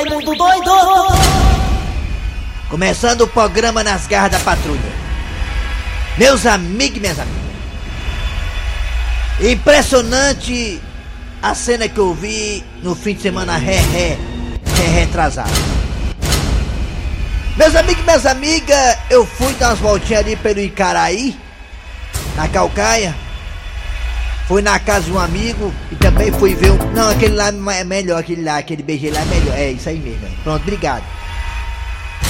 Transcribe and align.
Raimundo 0.00 0.34
doido! 0.34 0.70
Começando 2.70 3.20
o 3.20 3.28
programa 3.28 3.84
nas 3.84 4.06
garras 4.06 4.32
da 4.32 4.40
patrulha. 4.40 4.80
Meus 6.16 6.46
amigos 6.46 6.96
e 6.96 7.00
minhas 7.00 7.18
amigas. 7.18 7.40
Impressionante 9.40 10.80
a 11.42 11.54
cena 11.54 11.86
que 11.86 11.98
eu 11.98 12.14
vi 12.14 12.64
no 12.82 12.94
fim 12.94 13.12
de 13.12 13.20
semana 13.20 13.58
ré, 13.58 13.76
ré, 13.92 14.18
ré, 14.74 14.86
retrasado. 15.00 15.50
Meus 17.58 17.76
amigos 17.76 18.00
e 18.00 18.04
minhas 18.04 18.24
amigas, 18.24 18.98
eu 19.10 19.26
fui 19.26 19.52
dar 19.54 19.68
umas 19.68 19.80
voltinhas 19.80 20.24
ali 20.24 20.34
pelo 20.34 20.60
Icaraí, 20.60 21.38
na 22.36 22.48
Calcaia. 22.48 23.14
Fui 24.50 24.62
na 24.62 24.80
casa 24.80 25.04
de 25.04 25.12
um 25.12 25.18
amigo 25.20 25.72
e 25.92 25.94
também 25.94 26.32
fui 26.32 26.56
ver 26.56 26.72
um. 26.72 26.92
Não, 26.92 27.08
aquele 27.10 27.36
lá 27.36 27.52
é 27.72 27.84
melhor, 27.84 28.18
aquele 28.18 28.42
lá, 28.42 28.58
aquele 28.58 28.82
BG 28.82 29.08
lá 29.12 29.20
é 29.20 29.24
melhor. 29.26 29.56
É 29.56 29.70
isso 29.70 29.88
aí 29.88 29.96
mesmo. 29.96 30.26
é. 30.26 30.30
Pronto, 30.42 30.60
obrigado. 30.62 31.04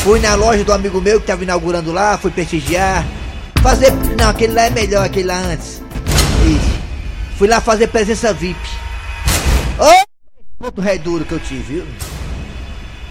Fui 0.04 0.20
na 0.20 0.34
loja 0.34 0.62
do 0.62 0.70
amigo 0.70 1.00
meu 1.00 1.18
que 1.18 1.26
tava 1.26 1.44
inaugurando 1.44 1.90
lá, 1.90 2.18
fui 2.18 2.30
prestigiar. 2.30 3.06
Fazer. 3.62 3.90
Não, 4.18 4.28
aquele 4.28 4.52
lá 4.52 4.64
é 4.64 4.70
melhor, 4.70 5.02
aquele 5.02 5.28
lá 5.28 5.38
antes. 5.38 5.80
Isso. 6.46 6.80
Fui 7.38 7.48
lá 7.48 7.58
fazer 7.58 7.86
presença 7.86 8.34
VIP. 8.34 8.60
Ô! 9.78 10.04
Ponto 10.62 10.82
ré 10.82 10.98
duro 10.98 11.24
que 11.24 11.32
eu 11.32 11.40
tive, 11.40 11.62
viu? 11.62 11.86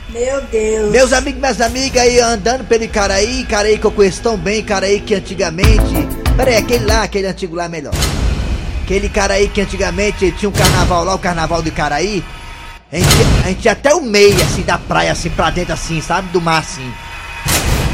Meu 0.10 0.40
Deus. 0.52 0.92
Meus 0.92 1.14
amigos 1.14 1.40
e 1.40 1.42
minhas 1.42 1.62
amigas 1.62 2.04
aí 2.04 2.20
andando 2.20 2.64
pelo 2.64 2.84
Icaraí, 2.84 3.42
Icaraí 3.42 3.80
que 3.80 3.86
eu 3.86 3.92
conheço 3.92 4.22
tão 4.22 4.38
bem, 4.38 4.60
Icaraí 4.60 5.00
que 5.00 5.16
antigamente. 5.16 6.08
Pera 6.38 6.52
aí, 6.52 6.58
aquele 6.58 6.86
lá, 6.86 7.02
aquele 7.02 7.26
antigo 7.26 7.56
lá 7.56 7.66
é 7.66 7.70
melhor. 7.70 7.94
Aquele 8.90 9.06
Icaraí 9.06 9.48
que 9.48 9.62
antigamente 9.62 10.32
tinha 10.32 10.50
um 10.50 10.52
carnaval 10.52 11.04
lá, 11.04 11.14
o 11.14 11.20
carnaval 11.20 11.62
do 11.62 11.68
Icaraí. 11.68 12.24
A 12.92 12.96
gente, 12.96 13.08
a 13.46 13.48
gente 13.50 13.66
ia 13.66 13.74
até 13.74 13.94
o 13.94 14.02
meio 14.02 14.36
assim 14.42 14.64
da 14.64 14.80
praia, 14.80 15.12
assim, 15.12 15.30
pra 15.30 15.52
dentro 15.52 15.76
assim, 15.76 16.02
sabe? 16.02 16.30
Do 16.30 16.42
mar 16.42 16.58
assim. 16.58 16.92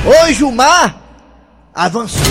Hoje 0.06 0.46
o 0.46 0.54
mar 0.54 0.96
avançou. 1.76 2.24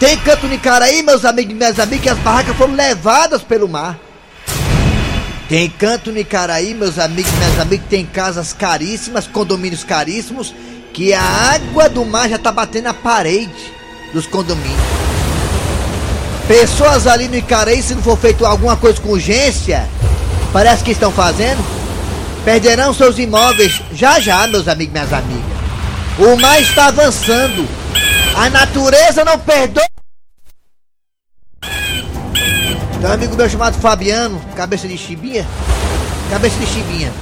Tem 0.00 0.16
canto 0.16 0.46
no 0.46 0.54
Icaraí, 0.54 1.02
meus 1.02 1.26
amigos 1.26 1.52
e 1.52 1.54
minhas 1.54 1.78
amigas, 1.78 2.00
que 2.00 2.08
as 2.08 2.18
barracas 2.20 2.56
foram 2.56 2.72
levadas 2.72 3.42
pelo 3.42 3.68
mar. 3.68 3.98
Tem 5.46 5.68
canto 5.68 6.10
no 6.10 6.18
Icaraí, 6.18 6.72
meus 6.72 6.98
amigos 6.98 7.30
e 7.30 7.36
minhas 7.36 7.60
amigas, 7.60 7.86
tem 7.90 8.06
casas 8.06 8.54
caríssimas, 8.54 9.26
condomínios 9.26 9.84
caríssimos, 9.84 10.54
que 10.94 11.12
a 11.12 11.20
água 11.20 11.86
do 11.86 12.02
mar 12.06 12.30
já 12.30 12.38
tá 12.38 12.50
batendo 12.50 12.84
na 12.84 12.94
parede 12.94 13.74
dos 14.14 14.26
condomínios. 14.26 15.05
Pessoas 16.48 17.08
ali 17.08 17.26
no 17.26 17.36
Icaraí, 17.36 17.82
se 17.82 17.94
não 17.94 18.02
for 18.02 18.16
feito 18.16 18.46
alguma 18.46 18.76
coisa 18.76 19.00
com 19.00 19.10
urgência, 19.10 19.88
parece 20.52 20.84
que 20.84 20.92
estão 20.92 21.10
fazendo, 21.10 21.64
perderão 22.44 22.94
seus 22.94 23.18
imóveis 23.18 23.82
já 23.92 24.20
já, 24.20 24.46
meus 24.46 24.68
amigos 24.68 24.94
e 24.94 24.98
minhas 24.98 25.12
amigas. 25.12 25.56
O 26.18 26.36
mar 26.36 26.60
está 26.60 26.86
avançando. 26.86 27.68
A 28.36 28.48
natureza 28.48 29.24
não 29.24 29.38
perdoa. 29.38 29.84
Tem 33.00 33.10
um 33.10 33.12
amigo 33.12 33.36
meu 33.36 33.50
chamado 33.50 33.78
Fabiano, 33.78 34.40
cabeça 34.54 34.86
de 34.86 34.96
chibinha. 34.96 35.46
Cabeça 36.30 36.58
de 36.58 36.66
chibinha. 36.66 37.12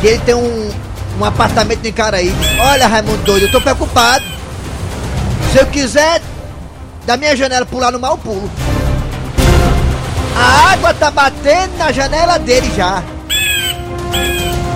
Que 0.00 0.06
ele 0.06 0.18
tem 0.20 0.34
um, 0.34 0.70
um 1.18 1.24
apartamento 1.24 1.84
em 1.84 1.92
Caraí. 1.92 2.32
Olha, 2.60 2.86
Raimundo 2.86 3.22
doido, 3.24 3.46
eu 3.46 3.50
tô 3.50 3.60
preocupado. 3.60 4.24
Se 5.52 5.58
eu 5.58 5.66
quiser 5.66 6.22
da 7.06 7.16
minha 7.16 7.36
janela 7.36 7.66
pular 7.66 7.90
no 7.90 7.98
mar, 7.98 8.10
eu 8.10 8.18
pulo. 8.18 8.50
A 10.36 10.72
água 10.72 10.94
tá 10.94 11.10
batendo 11.10 11.76
na 11.78 11.92
janela 11.92 12.38
dele 12.38 12.70
já. 12.76 13.02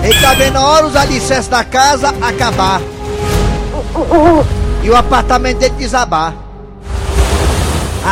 Ele 0.03 0.21
tá 0.21 0.33
vendo 0.33 0.57
a 0.57 0.61
hora 0.61 0.85
os 0.85 0.95
alicerces 0.95 1.47
da 1.47 1.63
casa 1.63 2.09
acabar. 2.21 2.81
E 4.83 4.89
o 4.89 4.95
apartamento 4.95 5.59
dele 5.59 5.75
desabar. 5.75 6.33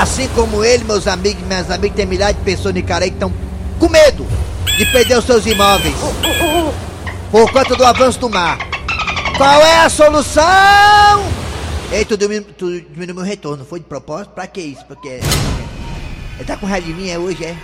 Assim 0.01 0.27
como 0.29 0.63
ele, 0.63 0.83
meus 0.83 1.07
amigos 1.07 1.45
minhas 1.45 1.69
amigas, 1.69 1.95
tem 1.95 2.05
milhares 2.05 2.35
de 2.35 2.41
pessoas 2.41 2.73
no 2.73 2.79
Icaraí 2.79 3.11
que 3.11 3.17
estão 3.17 3.31
com 3.77 3.87
medo 3.89 4.25
de 4.77 4.85
perder 4.87 5.19
os 5.19 5.25
seus 5.25 5.45
imóveis 5.45 5.95
por 7.29 7.51
conta 7.51 7.75
do 7.75 7.85
avanço 7.85 8.19
do 8.19 8.29
mar. 8.29 8.57
Qual 9.37 9.61
é 9.61 9.85
a 9.85 9.89
solução? 9.89 11.32
Ei, 11.91 12.05
tu 12.05 12.17
diminuiu, 12.17 12.53
tu 12.57 12.65
meu 13.13 13.23
retorno, 13.23 13.65
foi 13.65 13.79
de 13.79 13.85
propósito? 13.85 14.31
Pra 14.31 14.47
que 14.47 14.61
isso? 14.61 14.83
Porque 14.85 15.07
ele 15.09 16.45
tá 16.45 16.57
com 16.57 16.65
raiva 16.65 16.87
de 16.87 16.93
mim 16.93 17.09
é 17.09 17.17
hoje, 17.17 17.45
é? 17.45 17.55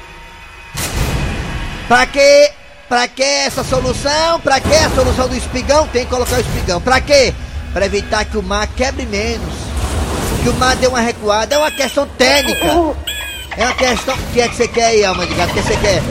Pra 1.87 2.05
que? 2.05 2.51
Pra 2.87 3.07
que 3.07 3.23
essa 3.23 3.63
solução? 3.63 4.39
Pra 4.41 4.59
que 4.59 4.73
a 4.73 4.89
solução 4.91 5.27
do 5.27 5.35
espigão? 5.35 5.87
Tem 5.87 6.05
que 6.05 6.11
colocar 6.11 6.37
o 6.37 6.41
espigão. 6.41 6.79
Pra 6.79 7.01
quê? 7.01 7.33
Pra 7.73 7.85
evitar 7.85 8.25
que 8.25 8.37
o 8.37 8.43
mar 8.43 8.67
quebre 8.67 9.05
menos. 9.05 9.53
Que 10.43 10.49
o 10.49 10.53
mar 10.53 10.75
dê 10.75 10.87
uma 10.87 10.99
recuada. 10.99 11.55
É 11.55 11.57
uma 11.57 11.71
questão 11.71 12.07
técnica. 12.07 12.65
É 13.57 13.65
uma 13.65 13.75
questão. 13.75 14.15
O 14.15 14.33
que 14.33 14.41
é 14.41 14.47
que 14.47 14.55
você 14.55 14.67
quer 14.67 14.85
aí, 14.85 15.03
alma 15.03 15.25
de 15.25 15.33
gato? 15.33 15.51
O 15.51 15.53
que 15.53 15.61
você 15.61 15.77
quer? 15.77 16.01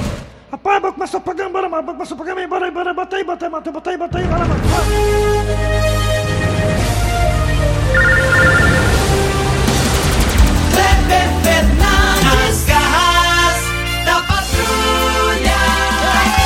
Rapaz, 0.51 0.81
vai 0.81 0.93
começar 0.93 1.19
o 1.19 1.21
programa, 1.21 1.51
bora, 1.51 1.69
bora, 1.69 1.83
começar 1.83 2.15
o 2.15 2.17
programa, 2.17 2.49
bora 2.49 2.71
bora 2.71 2.95
bota 2.95 3.17
aí, 3.17 3.25
bota 3.25 3.45
aí, 3.45 3.51
bota 3.51 3.69
aí, 3.69 3.73
bota 3.73 3.91
aí, 3.91 3.97
bota 3.99 4.19
aí, 4.19 4.27
bora, 4.27 4.45
bora, 4.47 5.68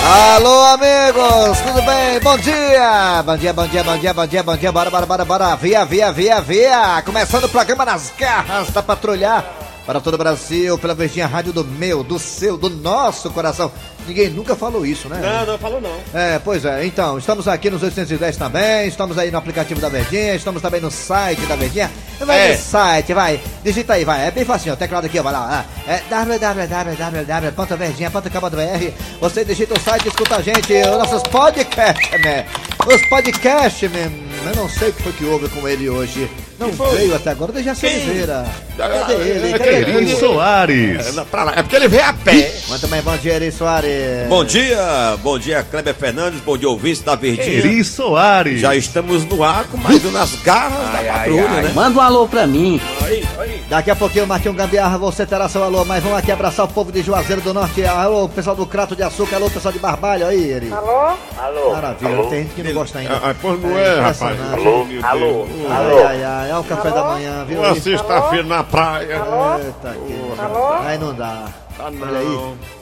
Alô, 0.04 0.64
amigos, 0.64 1.60
tudo 1.60 1.80
bem? 1.82 2.18
Bom 2.20 2.36
dia! 2.36 3.22
Bom 3.24 3.36
dia, 3.36 3.52
bom 3.52 3.66
dia, 3.68 3.84
bom 3.84 3.96
dia, 3.96 4.12
bom 4.12 4.26
dia, 4.26 4.42
bom 4.42 4.56
dia, 4.56 4.72
bora, 4.72 4.90
bora, 4.90 5.06
bora, 5.06 5.24
bora, 5.24 5.54
via, 5.54 5.84
via, 5.84 6.10
via, 6.10 6.40
via! 6.40 7.00
Começando 7.06 7.44
o 7.44 7.48
programa 7.48 7.84
nas 7.84 8.12
garras 8.18 8.70
da 8.70 8.82
patrulha 8.82 9.44
para 9.86 10.00
todo 10.00 10.14
o 10.14 10.18
Brasil, 10.18 10.76
pela 10.76 10.92
Verdinha 10.92 11.28
Rádio 11.28 11.52
do 11.52 11.64
meu, 11.64 12.02
do 12.02 12.18
seu, 12.18 12.56
do 12.56 12.68
nosso 12.68 13.30
coração. 13.30 13.70
Ninguém 14.06 14.30
nunca 14.30 14.56
falou 14.56 14.84
isso, 14.84 15.08
né? 15.08 15.20
Não, 15.22 15.46
não 15.52 15.58
falou 15.58 15.80
não. 15.80 15.96
É, 16.12 16.38
pois 16.38 16.64
é. 16.64 16.84
Então, 16.84 17.18
estamos 17.18 17.46
aqui 17.46 17.70
nos 17.70 17.82
810 17.82 18.36
também, 18.36 18.88
estamos 18.88 19.16
aí 19.18 19.30
no 19.30 19.38
aplicativo 19.38 19.80
da 19.80 19.88
Verdinha, 19.88 20.34
estamos 20.34 20.60
também 20.60 20.80
no 20.80 20.90
site 20.90 21.40
da 21.46 21.54
Verdinha. 21.56 21.90
Vai 22.20 22.50
É. 22.50 22.52
no 22.52 22.58
site, 22.58 23.14
vai. 23.14 23.40
Digita 23.64 23.94
aí, 23.94 24.04
vai. 24.04 24.26
É 24.26 24.30
bem 24.30 24.44
facinho, 24.44 24.74
o 24.74 24.76
teclado 24.76 25.06
aqui, 25.06 25.18
ó, 25.18 25.22
vai 25.22 25.32
lá. 25.32 25.64
É 25.86 26.00
www.verdinha.com.br 26.10 28.92
Você 29.20 29.44
digita 29.44 29.74
o 29.74 29.80
site 29.80 30.04
e 30.06 30.08
escuta 30.08 30.36
a 30.36 30.42
gente, 30.42 30.72
os 30.72 30.86
nossos 30.98 31.22
podcasts, 31.24 32.20
né? 32.20 32.46
Os 32.86 33.06
podcasts, 33.08 33.90
né? 33.90 34.10
Eu 34.44 34.56
não 34.56 34.68
sei 34.68 34.88
o 34.88 34.92
que 34.92 35.02
foi 35.02 35.12
que 35.12 35.24
houve 35.24 35.48
com 35.48 35.66
ele 35.68 35.88
hoje. 35.88 36.28
Não 36.58 36.70
veio 36.70 37.14
até 37.14 37.30
agora, 37.30 37.52
deixa 37.52 37.74
Quem? 37.74 37.94
Oliveira. 37.96 38.44
Ah, 38.78 38.88
Cadê 39.06 39.14
ele? 39.14 39.52
é, 39.52 39.58
Cadê 39.58 39.70
ele? 39.98 40.16
Soares. 40.16 41.06
É, 41.08 41.12
não, 41.12 41.24
pra 41.26 41.44
lá. 41.44 41.52
É 41.56 41.62
porque 41.62 41.76
ele 41.76 41.88
veio 41.88 42.04
a 42.04 42.12
pé. 42.12 42.52
Mas 42.68 42.80
também 42.80 43.02
bom 43.02 43.16
dia, 43.16 43.34
Eri 43.34 43.52
Soares. 43.52 43.91
Bom 44.28 44.44
dia, 44.44 45.16
bom 45.22 45.38
dia, 45.38 45.62
Kleber 45.62 45.94
Fernandes, 45.94 46.40
bom 46.40 46.56
dia, 46.56 46.68
ouvintes 46.68 47.02
da 47.02 47.14
Verdinha. 47.14 47.58
Eri 47.58 47.84
Soares. 47.84 48.60
Já 48.60 48.74
estamos 48.74 49.24
no 49.24 49.44
ar 49.44 49.64
com 49.64 49.76
mais 49.76 50.04
um 50.04 50.10
nas 50.10 50.34
garras 50.36 50.90
da 50.90 51.12
patrulha, 51.12 51.48
né? 51.48 51.72
Manda 51.74 51.98
um 51.98 52.02
alô 52.02 52.26
pra 52.26 52.46
mim. 52.46 52.80
Aí, 53.02 53.24
aí. 53.38 53.62
Daqui 53.68 53.90
a 53.90 53.96
pouquinho, 53.96 54.26
Marquinhos 54.26 54.56
Gambiarra, 54.56 54.96
você 54.98 55.26
terá 55.26 55.48
seu 55.48 55.62
alô, 55.62 55.84
mas 55.84 56.02
vamos 56.02 56.18
aqui 56.18 56.32
abraçar 56.32 56.64
o 56.64 56.68
povo 56.68 56.90
de 56.90 57.02
Juazeiro 57.02 57.42
do 57.42 57.52
Norte. 57.52 57.84
Alô, 57.84 58.28
pessoal 58.28 58.56
do 58.56 58.64
Crato 58.66 58.96
de 58.96 59.02
Açúcar, 59.02 59.36
alô, 59.36 59.50
pessoal 59.50 59.72
de 59.72 59.78
Barbalho, 59.78 60.26
aí, 60.26 60.50
Eri. 60.50 60.72
Alô? 60.72 61.72
Maravilha, 61.72 62.22
tem 62.30 62.42
gente 62.42 62.54
que 62.54 62.62
não 62.62 62.72
gosta 62.72 62.98
ainda. 63.00 63.16
Ah, 63.16 63.34
pois 63.40 63.60
não 63.60 63.78
é, 63.78 64.00
rapaz. 64.00 64.20
impressionante. 64.22 65.04
Alô, 65.04 65.46
alô. 65.70 65.98
Ai, 65.98 66.04
ai, 66.04 66.24
ai, 66.24 66.50
é 66.50 66.56
o 66.56 66.64
café 66.64 66.90
da 66.90 67.04
manhã, 67.04 67.44
viu? 67.44 67.58
Uma 67.58 67.74
sexta-feira 67.74 68.46
na 68.46 68.64
praia. 68.64 69.22
Eita, 69.62 69.96
que... 70.06 70.86
Aí 70.86 70.98
não 70.98 71.14
dá. 71.14 71.44
Ah, 71.78 71.90
Olha 72.00 72.18
aí. 72.18 72.81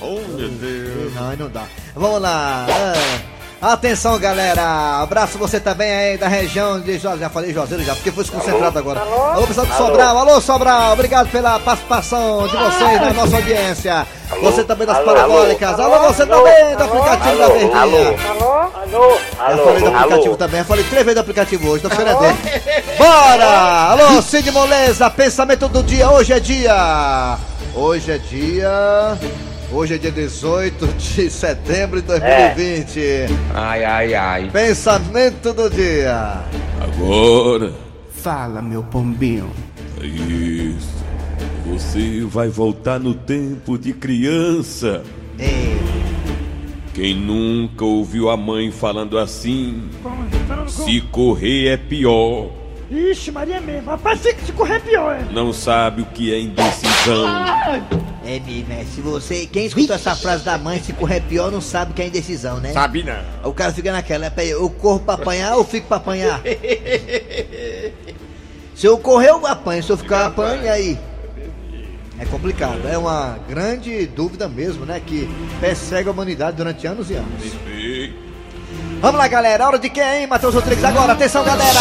Oh, 0.00 0.20
meu 0.36 0.48
Deus. 0.48 1.14
Não, 1.14 1.28
aí 1.30 1.36
não 1.36 1.48
dá. 1.48 1.64
Vamos 1.94 2.20
lá. 2.20 2.66
é. 2.68 3.34
Atenção, 3.64 4.18
galera. 4.18 5.00
Abraço 5.00 5.38
você 5.38 5.58
também 5.58 5.90
aí 5.90 6.18
da 6.18 6.28
região 6.28 6.78
de 6.78 6.98
Juazeiro. 6.98 7.20
Já 7.20 7.30
falei 7.30 7.50
Juazeiro 7.50 7.82
já, 7.82 7.94
porque 7.94 8.12
foi 8.12 8.22
desconcentrado 8.22 8.78
agora. 8.78 9.00
Alô, 9.00 9.46
pessoal 9.46 9.66
de 9.66 9.74
Sobral. 9.74 10.18
Alô, 10.18 10.38
Sobral. 10.38 10.92
Obrigado 10.92 11.30
pela 11.30 11.58
participação 11.58 12.46
de 12.46 12.54
vocês 12.54 13.00
na 13.00 13.14
nossa 13.14 13.36
audiência. 13.36 14.06
Você 14.42 14.64
também 14.64 14.86
das 14.86 14.98
parabólicas. 14.98 15.80
Alô, 15.80 16.12
você 16.12 16.26
também 16.26 16.76
do 16.76 16.84
aplicativo 16.84 17.38
da 17.38 17.48
Verdinha. 17.48 17.80
Alô? 17.80 19.18
Eu 19.50 19.64
falei 19.64 19.80
do 19.80 19.96
aplicativo 19.96 20.36
também. 20.36 20.60
Eu 20.60 20.66
falei 20.66 20.84
três 20.84 21.04
vezes 21.04 21.14
do 21.14 21.20
aplicativo 21.20 21.68
hoje. 21.70 21.82
Tô 21.82 21.88
ficando 21.88 22.10
é 22.10 22.14
doido. 22.14 22.38
Bora! 22.98 23.48
Alô, 23.92 24.20
Cid 24.20 24.50
Moleza. 24.50 25.08
Pensamento 25.08 25.68
do 25.68 25.82
dia. 25.82 26.10
Hoje 26.10 26.34
é 26.34 26.40
dia. 26.40 27.38
Hoje 27.74 28.12
é 28.12 28.18
dia. 28.18 29.18
Hoje 29.74 29.94
é 29.94 29.98
dia 29.98 30.12
18 30.12 30.86
de 30.86 31.28
setembro 31.30 32.00
de 32.00 32.06
2020. 32.06 33.00
Ai, 33.52 33.84
ai, 33.84 34.14
ai. 34.14 34.50
Pensamento 34.52 35.52
do 35.52 35.68
dia. 35.68 36.40
Agora, 36.80 37.72
Fala, 38.10 38.62
meu 38.62 38.82
pombinho. 38.84 39.50
é 40.00 40.06
isso. 40.06 40.94
Você 41.66 42.20
vai 42.24 42.48
voltar 42.48 43.00
no 43.00 43.14
tempo 43.14 43.76
de 43.76 43.92
criança. 43.92 45.02
Ei, 45.38 45.76
Quem 46.94 47.14
nunca 47.16 47.84
ouviu 47.84 48.30
a 48.30 48.36
mãe 48.36 48.70
falando 48.70 49.18
assim? 49.18 49.88
Com- 50.02 50.68
Se 50.68 51.00
correr 51.00 51.66
é 51.68 51.76
pior. 51.76 52.50
Ixi, 52.90 53.32
Maria 53.32 53.60
mesmo. 53.60 53.90
Rapaz, 53.90 54.20
se, 54.20 54.34
se 54.46 54.52
correr 54.52 54.80
pior, 54.80 55.16
é. 55.16 55.32
Não 55.32 55.52
sabe 55.52 56.02
o 56.02 56.06
que 56.06 56.32
é 56.32 56.38
indecisão. 56.38 56.93
É 58.24 58.40
mesmo, 58.40 58.72
é. 58.72 58.84
Se 58.84 59.00
você. 59.00 59.46
Quem 59.46 59.66
escutou 59.66 59.94
essa 59.94 60.16
frase 60.16 60.44
da 60.44 60.56
mãe, 60.56 60.82
se 60.82 60.92
correr 60.92 61.20
pior, 61.20 61.52
não 61.52 61.60
sabe 61.60 61.92
o 61.92 61.94
que 61.94 62.00
é 62.02 62.06
indecisão, 62.06 62.58
né? 62.58 62.72
Sabe 62.72 63.02
não. 63.02 63.50
O 63.50 63.52
cara 63.52 63.72
fica 63.72 63.92
naquela, 63.92 64.30
peraí, 64.30 64.50
eu 64.50 64.70
corro 64.70 65.00
pra 65.00 65.14
apanhar 65.14 65.56
ou 65.56 65.64
fico 65.64 65.86
pra 65.86 65.98
apanhar? 65.98 66.40
se 68.74 68.86
eu 68.86 68.96
correr, 68.98 69.30
eu 69.30 69.46
apanho. 69.46 69.82
Se 69.82 69.90
eu 69.90 69.96
ficar, 69.98 70.26
apanho, 70.26 70.64
e 70.64 70.68
aí? 70.68 70.98
É 72.18 72.24
complicado. 72.24 72.88
É 72.88 72.96
uma 72.96 73.38
grande 73.48 74.06
dúvida 74.06 74.48
mesmo, 74.48 74.86
né? 74.86 75.02
Que 75.04 75.28
persegue 75.60 76.08
a 76.08 76.12
humanidade 76.12 76.56
durante 76.56 76.86
anos 76.86 77.10
e 77.10 77.14
anos. 77.14 77.42
Vamos 79.00 79.18
lá, 79.18 79.28
galera. 79.28 79.66
Hora 79.66 79.78
de 79.78 79.90
quem, 79.90 80.20
hein? 80.20 80.26
Matheus 80.26 80.54
Rodrigues 80.54 80.84
agora. 80.84 81.12
Atenção, 81.12 81.44
galera! 81.44 81.80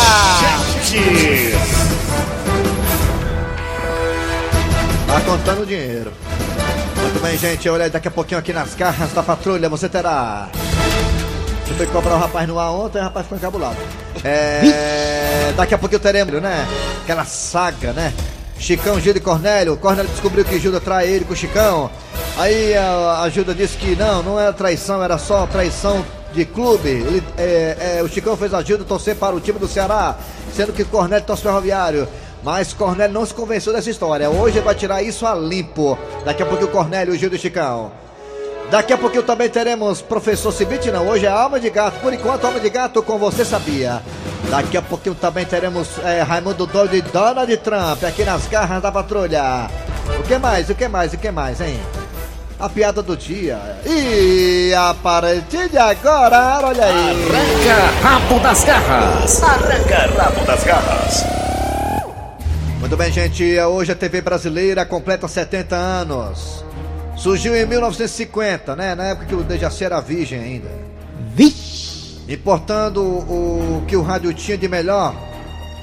Tá 5.13 5.21
contando 5.21 5.63
dinheiro. 5.63 6.11
Muito 6.99 7.21
bem, 7.21 7.37
gente. 7.37 7.69
Olha 7.69 7.87
daqui 7.87 8.07
a 8.07 8.11
pouquinho 8.11 8.39
aqui 8.39 8.51
nas 8.51 8.73
garras 8.73 9.13
da 9.13 9.21
patrulha 9.21 9.69
você 9.69 9.87
terá. 9.87 10.49
Você 11.63 11.75
foi 11.75 11.85
cobrar 11.85 12.15
o 12.15 12.17
rapaz 12.17 12.47
no 12.47 12.57
ar 12.57 12.71
ontem, 12.71 12.97
o 12.97 13.03
rapaz 13.03 13.27
ficou 13.27 13.37
encabulado. 13.37 13.77
É. 14.23 15.53
Daqui 15.55 15.75
a 15.75 15.77
pouquinho 15.77 16.01
teremos, 16.01 16.41
né? 16.41 16.67
Aquela 17.03 17.25
saga, 17.25 17.93
né? 17.93 18.11
Chicão, 18.57 18.99
Gilda 18.99 19.19
e 19.19 19.21
Cornélio. 19.21 19.77
Cornélio 19.77 20.09
descobriu 20.09 20.43
que 20.43 20.57
Gilda 20.57 20.81
trai 20.81 21.07
ele 21.07 21.25
com 21.25 21.33
o 21.33 21.37
Chicão. 21.37 21.91
Aí 22.35 22.75
a, 22.75 23.21
a 23.21 23.29
Gilda 23.29 23.53
disse 23.53 23.77
que 23.77 23.95
não, 23.95 24.23
não 24.23 24.39
era 24.39 24.51
traição, 24.51 25.03
era 25.03 25.19
só 25.19 25.45
traição 25.45 26.03
de 26.33 26.43
clube. 26.43 26.89
Ele, 26.89 27.23
é, 27.37 27.97
é, 27.99 28.03
o 28.03 28.09
Chicão 28.09 28.35
fez 28.35 28.51
a 28.51 28.63
Gilda 28.63 28.83
torcer 28.83 29.15
para 29.15 29.35
o 29.35 29.39
time 29.39 29.59
do 29.59 29.67
Ceará, 29.67 30.15
sendo 30.55 30.73
que 30.73 30.83
Cornélio 30.83 31.23
torce 31.23 31.43
ferroviário. 31.43 32.07
Mas 32.43 32.73
Cornélio 32.73 33.13
não 33.13 33.25
se 33.25 33.33
convenceu 33.33 33.71
dessa 33.71 33.89
história. 33.89 34.29
Hoje 34.29 34.57
ele 34.57 34.65
vai 34.65 34.75
tirar 34.75 35.01
isso 35.01 35.25
a 35.25 35.33
limpo. 35.33 35.97
Daqui 36.25 36.43
a 36.43 36.45
pouco 36.45 36.65
o 36.65 36.67
Cornélio, 36.67 37.13
o 37.13 37.17
Gildo 37.17 37.35
e 37.35 37.39
o 37.39 37.41
Chicão. 37.41 37.91
Daqui 38.69 38.91
a 38.91 38.97
pouquinho 38.97 39.23
também 39.23 39.49
teremos 39.49 40.01
professor 40.01 40.51
Cibite, 40.51 40.91
não. 40.91 41.07
Hoje 41.07 41.25
é 41.25 41.29
Alma 41.29 41.59
de 41.59 41.69
Gato. 41.69 41.99
Por 41.99 42.13
enquanto, 42.13 42.45
Alma 42.45 42.59
de 42.59 42.69
Gato 42.69 43.01
com 43.03 43.17
Você 43.17 43.45
Sabia. 43.45 44.01
Daqui 44.49 44.75
a 44.75 44.81
pouquinho 44.81 45.15
também 45.15 45.45
teremos 45.45 45.87
é, 46.03 46.21
Raimundo 46.21 46.65
Doido 46.65 46.95
e 46.95 47.01
Donald 47.01 47.55
Trump 47.57 48.03
aqui 48.03 48.25
nas 48.25 48.47
garras 48.47 48.81
da 48.81 48.91
patrulha. 48.91 49.69
O 50.19 50.23
que 50.23 50.37
mais? 50.37 50.69
O 50.69 50.75
que 50.75 50.87
mais? 50.87 51.13
O 51.13 51.17
que 51.17 51.31
mais, 51.31 51.61
hein? 51.61 51.79
A 52.59 52.67
piada 52.67 53.01
do 53.01 53.15
dia. 53.15 53.59
E 53.85 54.73
a 54.73 54.93
partir 54.93 55.69
de 55.69 55.77
agora, 55.77 56.61
olha 56.63 56.85
aí. 56.85 57.27
Arranca 57.29 58.07
rabo 58.07 58.39
das 58.39 58.63
garras. 58.63 59.43
Arranca 59.43 60.09
rabo 60.17 60.45
das 60.45 60.63
garras. 60.63 61.42
Muito 62.83 62.97
bem, 62.97 63.09
gente. 63.13 63.57
Hoje 63.61 63.93
a 63.93 63.95
TV 63.95 64.19
brasileira 64.19 64.85
completa 64.85 65.25
70 65.25 65.73
anos. 65.73 66.65
Surgiu 67.15 67.55
em 67.55 67.65
1950, 67.65 68.75
né? 68.75 68.93
Na 68.93 69.05
época 69.05 69.25
que 69.25 69.35
o 69.35 69.41
Dejaci 69.41 69.85
era 69.85 70.01
virgem 70.01 70.41
ainda. 70.41 70.69
Vixe. 71.33 72.19
Importando 72.27 73.01
o 73.01 73.85
que 73.87 73.95
o 73.95 74.01
rádio 74.01 74.33
tinha 74.33 74.57
de 74.57 74.67
melhor. 74.67 75.15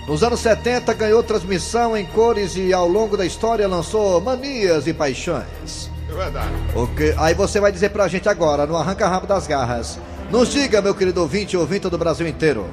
Nos 0.06 0.23
anos 0.23 0.41
70 0.41 0.93
ganhou 0.93 1.23
transmissão 1.23 1.97
em 1.97 2.05
cores 2.05 2.55
e 2.55 2.70
ao 2.70 2.87
longo 2.87 3.17
da 3.17 3.25
história 3.25 3.67
lançou 3.67 4.20
Manias 4.20 4.87
e 4.87 4.93
Paixões. 4.93 5.91
É 6.06 6.12
verdade. 6.12 6.53
Ok, 6.75 7.14
aí 7.17 7.32
você 7.32 7.61
vai 7.61 7.73
dizer 7.73 7.88
pra 7.88 8.08
gente 8.08 8.29
agora, 8.29 8.67
no 8.67 8.76
Arranca 8.76 9.08
Rabo 9.08 9.26
das 9.26 9.46
Garras. 9.46 9.99
Nos 10.31 10.50
diga, 10.50 10.82
meu 10.82 10.94
querido 10.94 11.23
ouvinte 11.23 11.56
e 11.56 11.58
ouvinte 11.58 11.88
do 11.88 11.96
Brasil 11.96 12.29
inteiro. 12.29 12.69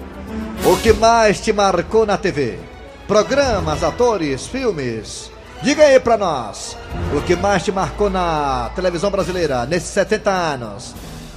O 0.65 0.75
que 0.75 0.91
mais 0.91 1.39
te 1.39 1.53
marcou 1.53 2.05
na 2.05 2.17
TV? 2.17 2.59
Programas, 3.07 3.83
atores, 3.83 4.47
filmes? 4.47 5.31
Diga 5.63 5.83
aí 5.85 5.99
pra 5.99 6.17
nós. 6.17 6.77
O 7.17 7.21
que 7.21 7.35
mais 7.35 7.63
te 7.63 7.71
marcou 7.71 8.09
na 8.09 8.69
televisão 8.75 9.09
brasileira 9.09 9.65
nesses 9.65 9.89
70 9.89 10.29
anos? 10.29 10.93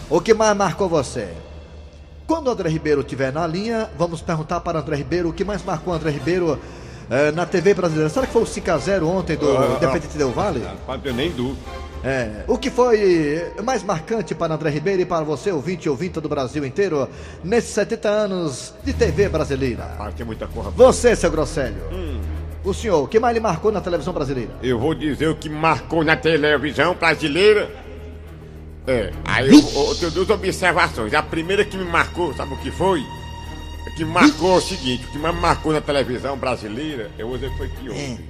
O 0.08 0.20
que 0.20 0.34
mais 0.34 0.56
marcou 0.56 0.88
você? 0.88 1.28
Quando 2.26 2.48
o 2.48 2.50
André 2.50 2.68
Ribeiro 2.68 3.00
estiver 3.00 3.32
na 3.32 3.46
linha, 3.46 3.88
vamos 3.96 4.20
perguntar 4.20 4.60
para 4.60 4.78
o 4.78 4.80
André 4.82 4.96
Ribeiro 4.96 5.28
o 5.28 5.32
que 5.32 5.44
mais 5.44 5.64
marcou 5.64 5.92
o 5.92 5.96
André 5.96 6.10
Ribeiro 6.10 6.58
eh, 7.08 7.30
na 7.32 7.46
TV 7.46 7.72
brasileira. 7.72 8.08
Será 8.10 8.26
que 8.26 8.32
foi 8.32 8.42
o 8.42 8.46
5x0 8.46 9.04
ontem 9.04 9.36
do 9.36 9.56
Ah, 9.56 9.76
Independente 9.76 10.18
Del 10.18 10.32
Vale? 10.32 10.62
Rapaz, 10.64 11.00
eu 11.04 11.14
nem 11.14 11.30
dúvida. 11.30 11.58
É, 12.02 12.44
o 12.48 12.56
que 12.56 12.70
foi 12.70 13.52
mais 13.62 13.82
marcante 13.82 14.34
para 14.34 14.54
André 14.54 14.70
Ribeiro 14.70 15.02
e 15.02 15.04
para 15.04 15.22
você, 15.22 15.52
ouvinte 15.52 15.86
e 15.86 15.90
ouvinte 15.90 16.18
do 16.18 16.28
Brasil 16.28 16.64
inteiro, 16.64 17.08
nesses 17.44 17.70
70 17.70 18.08
anos 18.08 18.74
de 18.82 18.92
TV 18.92 19.28
brasileira? 19.28 19.84
Rapaz, 19.84 20.14
tem 20.14 20.24
muita 20.24 20.46
porra. 20.46 20.70
Você, 20.70 21.14
seu 21.14 21.30
Grosselho. 21.30 21.82
O 22.64 22.74
senhor, 22.74 23.02
o 23.02 23.08
que 23.08 23.18
mais 23.18 23.34
lhe 23.34 23.40
marcou 23.40 23.70
na 23.70 23.80
televisão 23.80 24.12
brasileira? 24.12 24.50
Eu 24.62 24.78
vou 24.78 24.94
dizer 24.94 25.28
o 25.28 25.36
que 25.36 25.48
marcou 25.48 26.02
na 26.04 26.16
televisão 26.16 26.94
brasileira. 26.94 27.70
É, 28.86 29.10
aí 29.24 29.48
eu, 29.48 29.88
eu 29.88 29.94
tenho 29.94 30.10
duas 30.10 30.30
observações. 30.30 31.12
A 31.14 31.22
primeira 31.22 31.64
que 31.64 31.76
me 31.76 31.84
marcou, 31.84 32.34
sabe 32.34 32.54
o 32.54 32.56
que 32.58 32.70
foi? 32.70 33.00
O 33.00 33.94
que 33.96 34.04
marcou 34.04 34.54
é 34.54 34.58
o 34.58 34.60
seguinte: 34.60 35.04
o 35.06 35.10
que 35.10 35.18
mais 35.18 35.34
marcou 35.36 35.72
na 35.72 35.80
televisão 35.80 36.36
brasileira, 36.36 37.10
eu 37.18 37.28
vou 37.28 37.36
dizer 37.36 37.50
que 37.50 37.58
foi 37.58 37.68
que 37.68 37.88
houve. 37.88 38.29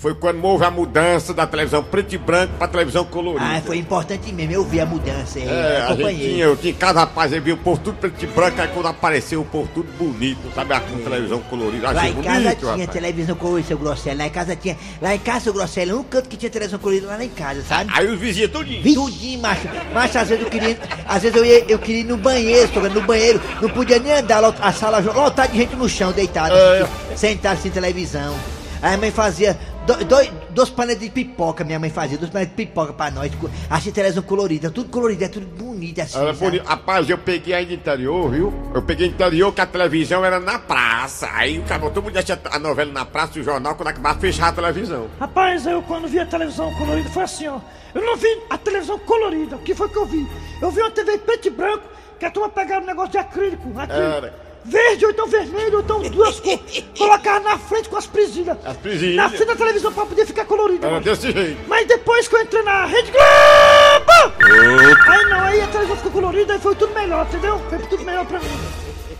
Foi 0.00 0.14
quando 0.14 0.42
houve 0.42 0.64
a 0.64 0.70
mudança 0.70 1.34
da 1.34 1.46
televisão 1.46 1.84
preto 1.84 2.14
e 2.14 2.16
branco 2.16 2.54
pra 2.58 2.66
televisão 2.66 3.04
colorida. 3.04 3.44
Ah, 3.44 3.60
foi 3.60 3.76
importante 3.76 4.32
mesmo, 4.32 4.50
eu 4.54 4.64
vi 4.64 4.80
a 4.80 4.86
mudança, 4.86 5.38
é, 5.38 5.42
É, 5.42 5.76
gente 5.82 5.92
acompanhei. 5.92 6.28
tinha, 6.32 6.44
eu 6.46 6.56
tinha 6.56 6.70
em 6.72 6.74
casa, 6.74 7.00
rapaz, 7.00 7.30
eu 7.34 7.42
vi 7.42 7.52
o 7.52 7.58
povo 7.58 7.78
tudo 7.84 7.98
preto 7.98 8.24
e 8.24 8.26
branco, 8.26 8.62
aí 8.62 8.68
quando 8.68 8.86
apareceu 8.88 9.42
o 9.42 9.44
povo 9.44 9.68
tudo 9.74 9.92
bonito, 9.98 10.40
sabe? 10.54 10.72
A 10.72 10.80
televisão 10.80 11.40
colorida, 11.40 11.90
Lá 11.92 12.00
achei 12.00 12.12
em 12.12 12.14
bonito, 12.14 12.32
casa 12.32 12.54
tinha 12.56 12.70
rapaz. 12.70 12.88
televisão 12.90 13.36
colorida, 13.36 13.68
seu 13.68 13.76
Grosselho. 13.76 14.16
Lá 14.18 14.26
em 14.26 14.30
casa 14.30 14.56
tinha. 14.56 14.76
Lá 15.02 15.14
em 15.14 15.18
casa, 15.18 15.40
seu 15.40 15.52
Grosselho, 15.52 15.98
um 15.98 16.02
canto 16.04 16.28
que 16.30 16.36
tinha 16.38 16.48
televisão 16.50 16.78
colorida 16.78 17.06
lá 17.06 17.22
em 17.22 17.28
casa, 17.28 17.62
sabe? 17.62 17.90
Aí 17.94 18.08
os 18.10 18.18
vizinhos 18.18 18.50
tudinho. 18.50 18.82
Tudinho, 18.94 19.38
macho. 19.42 19.68
Macho, 19.92 20.18
às 20.18 20.28
vezes 20.30 20.42
eu 20.44 20.50
queria. 20.50 20.78
Às 21.06 21.22
vezes 21.24 21.36
eu, 21.36 21.44
ia, 21.44 21.64
eu 21.68 21.78
queria 21.78 22.00
ir 22.00 22.04
no 22.04 22.16
banheiro, 22.16 22.70
no 22.94 23.02
banheiro, 23.02 23.38
não 23.60 23.68
podia 23.68 23.98
nem 23.98 24.14
andar, 24.14 24.42
a 24.62 24.72
sala 24.72 25.00
lotada 25.00 25.48
de 25.48 25.58
gente 25.58 25.76
no 25.76 25.86
chão, 25.90 26.10
deitada, 26.10 26.54
É. 26.54 26.82
assim, 27.12 27.16
sentado 27.16 27.60
sem 27.60 27.70
televisão. 27.70 28.34
Aí 28.82 28.94
a 28.94 28.96
mãe 28.96 29.10
fazia 29.10 29.58
do, 29.96 30.04
dois, 30.04 30.32
dois 30.50 30.70
panelas 30.70 31.00
de 31.00 31.10
pipoca, 31.10 31.64
minha 31.64 31.78
mãe 31.78 31.90
fazia, 31.90 32.16
dois 32.16 32.30
panelas 32.30 32.50
de 32.50 32.56
pipoca 32.56 32.92
pra 32.92 33.10
nós, 33.10 33.30
assim, 33.68 33.90
televisão 33.90 34.22
colorida, 34.22 34.70
tudo 34.70 34.90
colorido, 34.90 35.24
é 35.24 35.28
tudo 35.28 35.46
bonito 35.46 36.00
assim. 36.00 36.18
Era 36.18 36.34
sabe? 36.34 36.38
bonito. 36.38 36.66
Rapaz, 36.66 37.08
eu 37.08 37.18
peguei 37.18 37.54
aí 37.54 37.66
no 37.66 37.72
interior, 37.72 38.30
viu? 38.30 38.52
Eu 38.74 38.82
peguei 38.82 39.08
no 39.08 39.14
interior 39.14 39.52
que 39.52 39.60
a 39.60 39.66
televisão 39.66 40.24
era 40.24 40.38
na 40.38 40.58
praça. 40.58 41.28
Aí 41.32 41.58
o 41.58 41.62
cara, 41.62 41.80
todo 41.82 42.02
mundo 42.02 42.16
assistia 42.16 42.40
a 42.50 42.58
novela 42.58 42.92
na 42.92 43.04
praça, 43.04 43.38
o 43.38 43.42
jornal, 43.42 43.74
quando 43.74 43.88
acabava, 43.88 44.18
fechava 44.20 44.50
a 44.50 44.52
televisão. 44.52 45.08
Rapaz, 45.18 45.66
eu 45.66 45.82
quando 45.82 46.08
vi 46.08 46.18
a 46.18 46.26
televisão 46.26 46.72
colorida 46.74 47.08
foi 47.10 47.22
assim, 47.22 47.48
ó. 47.48 47.60
Eu 47.94 48.02
não 48.02 48.16
vi 48.16 48.28
a 48.48 48.56
televisão 48.56 48.98
colorida. 49.00 49.56
O 49.56 49.58
que 49.60 49.74
foi 49.74 49.88
que 49.88 49.96
eu 49.96 50.06
vi? 50.06 50.26
Eu 50.62 50.70
vi 50.70 50.80
uma 50.80 50.90
TV 50.90 51.18
preto 51.18 51.48
e 51.48 51.50
branco, 51.50 51.84
que 52.18 52.24
a 52.24 52.30
turma 52.30 52.48
pegava 52.48 52.82
um 52.82 52.86
negócio 52.86 53.12
de 53.12 53.18
acrílico, 53.18 53.68
acrílico. 53.76 54.16
Era. 54.16 54.49
Verde, 54.64 55.06
ou 55.06 55.10
então 55.10 55.26
vermelho, 55.26 55.76
ou 55.76 55.80
então 55.80 56.02
duas 56.02 56.38
cores. 56.40 56.84
Colocava 56.96 57.40
na 57.40 57.58
frente 57.58 57.88
com 57.88 57.96
as 57.96 58.06
presilhas. 58.06 58.56
As 58.64 58.76
presilhas. 58.76 59.16
Na 59.16 59.28
frente 59.28 59.46
da 59.46 59.56
televisão 59.56 59.92
pra 59.92 60.06
poder 60.06 60.26
ficar 60.26 60.44
colorida. 60.44 60.86
Era 60.86 60.96
macho. 60.96 61.08
desse 61.08 61.32
jeito. 61.32 61.60
Mas 61.68 61.86
depois 61.86 62.28
que 62.28 62.36
eu 62.36 62.42
entrei 62.42 62.62
na 62.62 62.84
Rede 62.86 63.10
Globo! 63.10 64.34
Aí 65.08 65.24
não, 65.26 65.40
aí 65.40 65.60
a 65.62 65.66
televisão 65.66 65.96
ficou 65.96 66.12
colorida, 66.12 66.52
aí 66.52 66.58
foi 66.58 66.74
tudo 66.74 66.94
melhor, 66.94 67.26
entendeu? 67.26 67.58
Foi 67.68 67.78
tudo 67.78 68.04
melhor 68.04 68.26
pra 68.26 68.38
mim. 68.38 68.60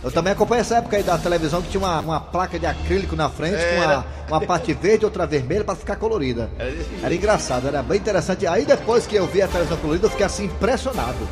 Eu 0.03 0.11
também 0.11 0.33
acompanhei 0.33 0.61
essa 0.61 0.77
época 0.77 0.97
aí 0.97 1.03
da 1.03 1.15
televisão 1.17 1.61
que 1.61 1.69
tinha 1.69 1.81
uma, 1.81 1.99
uma 1.99 2.19
placa 2.19 2.57
de 2.57 2.65
acrílico 2.65 3.15
na 3.15 3.29
frente, 3.29 3.57
com 3.57 3.85
uma, 3.85 4.05
uma 4.29 4.41
parte 4.41 4.73
verde 4.73 5.03
e 5.03 5.05
outra 5.05 5.27
vermelha 5.27 5.63
pra 5.63 5.75
ficar 5.75 5.95
colorida. 5.95 6.49
Era 7.03 7.13
engraçado, 7.13 7.67
era 7.67 7.83
bem 7.83 7.99
interessante. 7.99 8.47
Aí 8.47 8.65
depois 8.65 9.05
que 9.05 9.15
eu 9.15 9.27
vi 9.27 9.43
a 9.43 9.47
televisão 9.47 9.77
colorida, 9.77 10.07
eu 10.07 10.09
fiquei 10.09 10.25
assim 10.25 10.45
impressionado. 10.45 11.27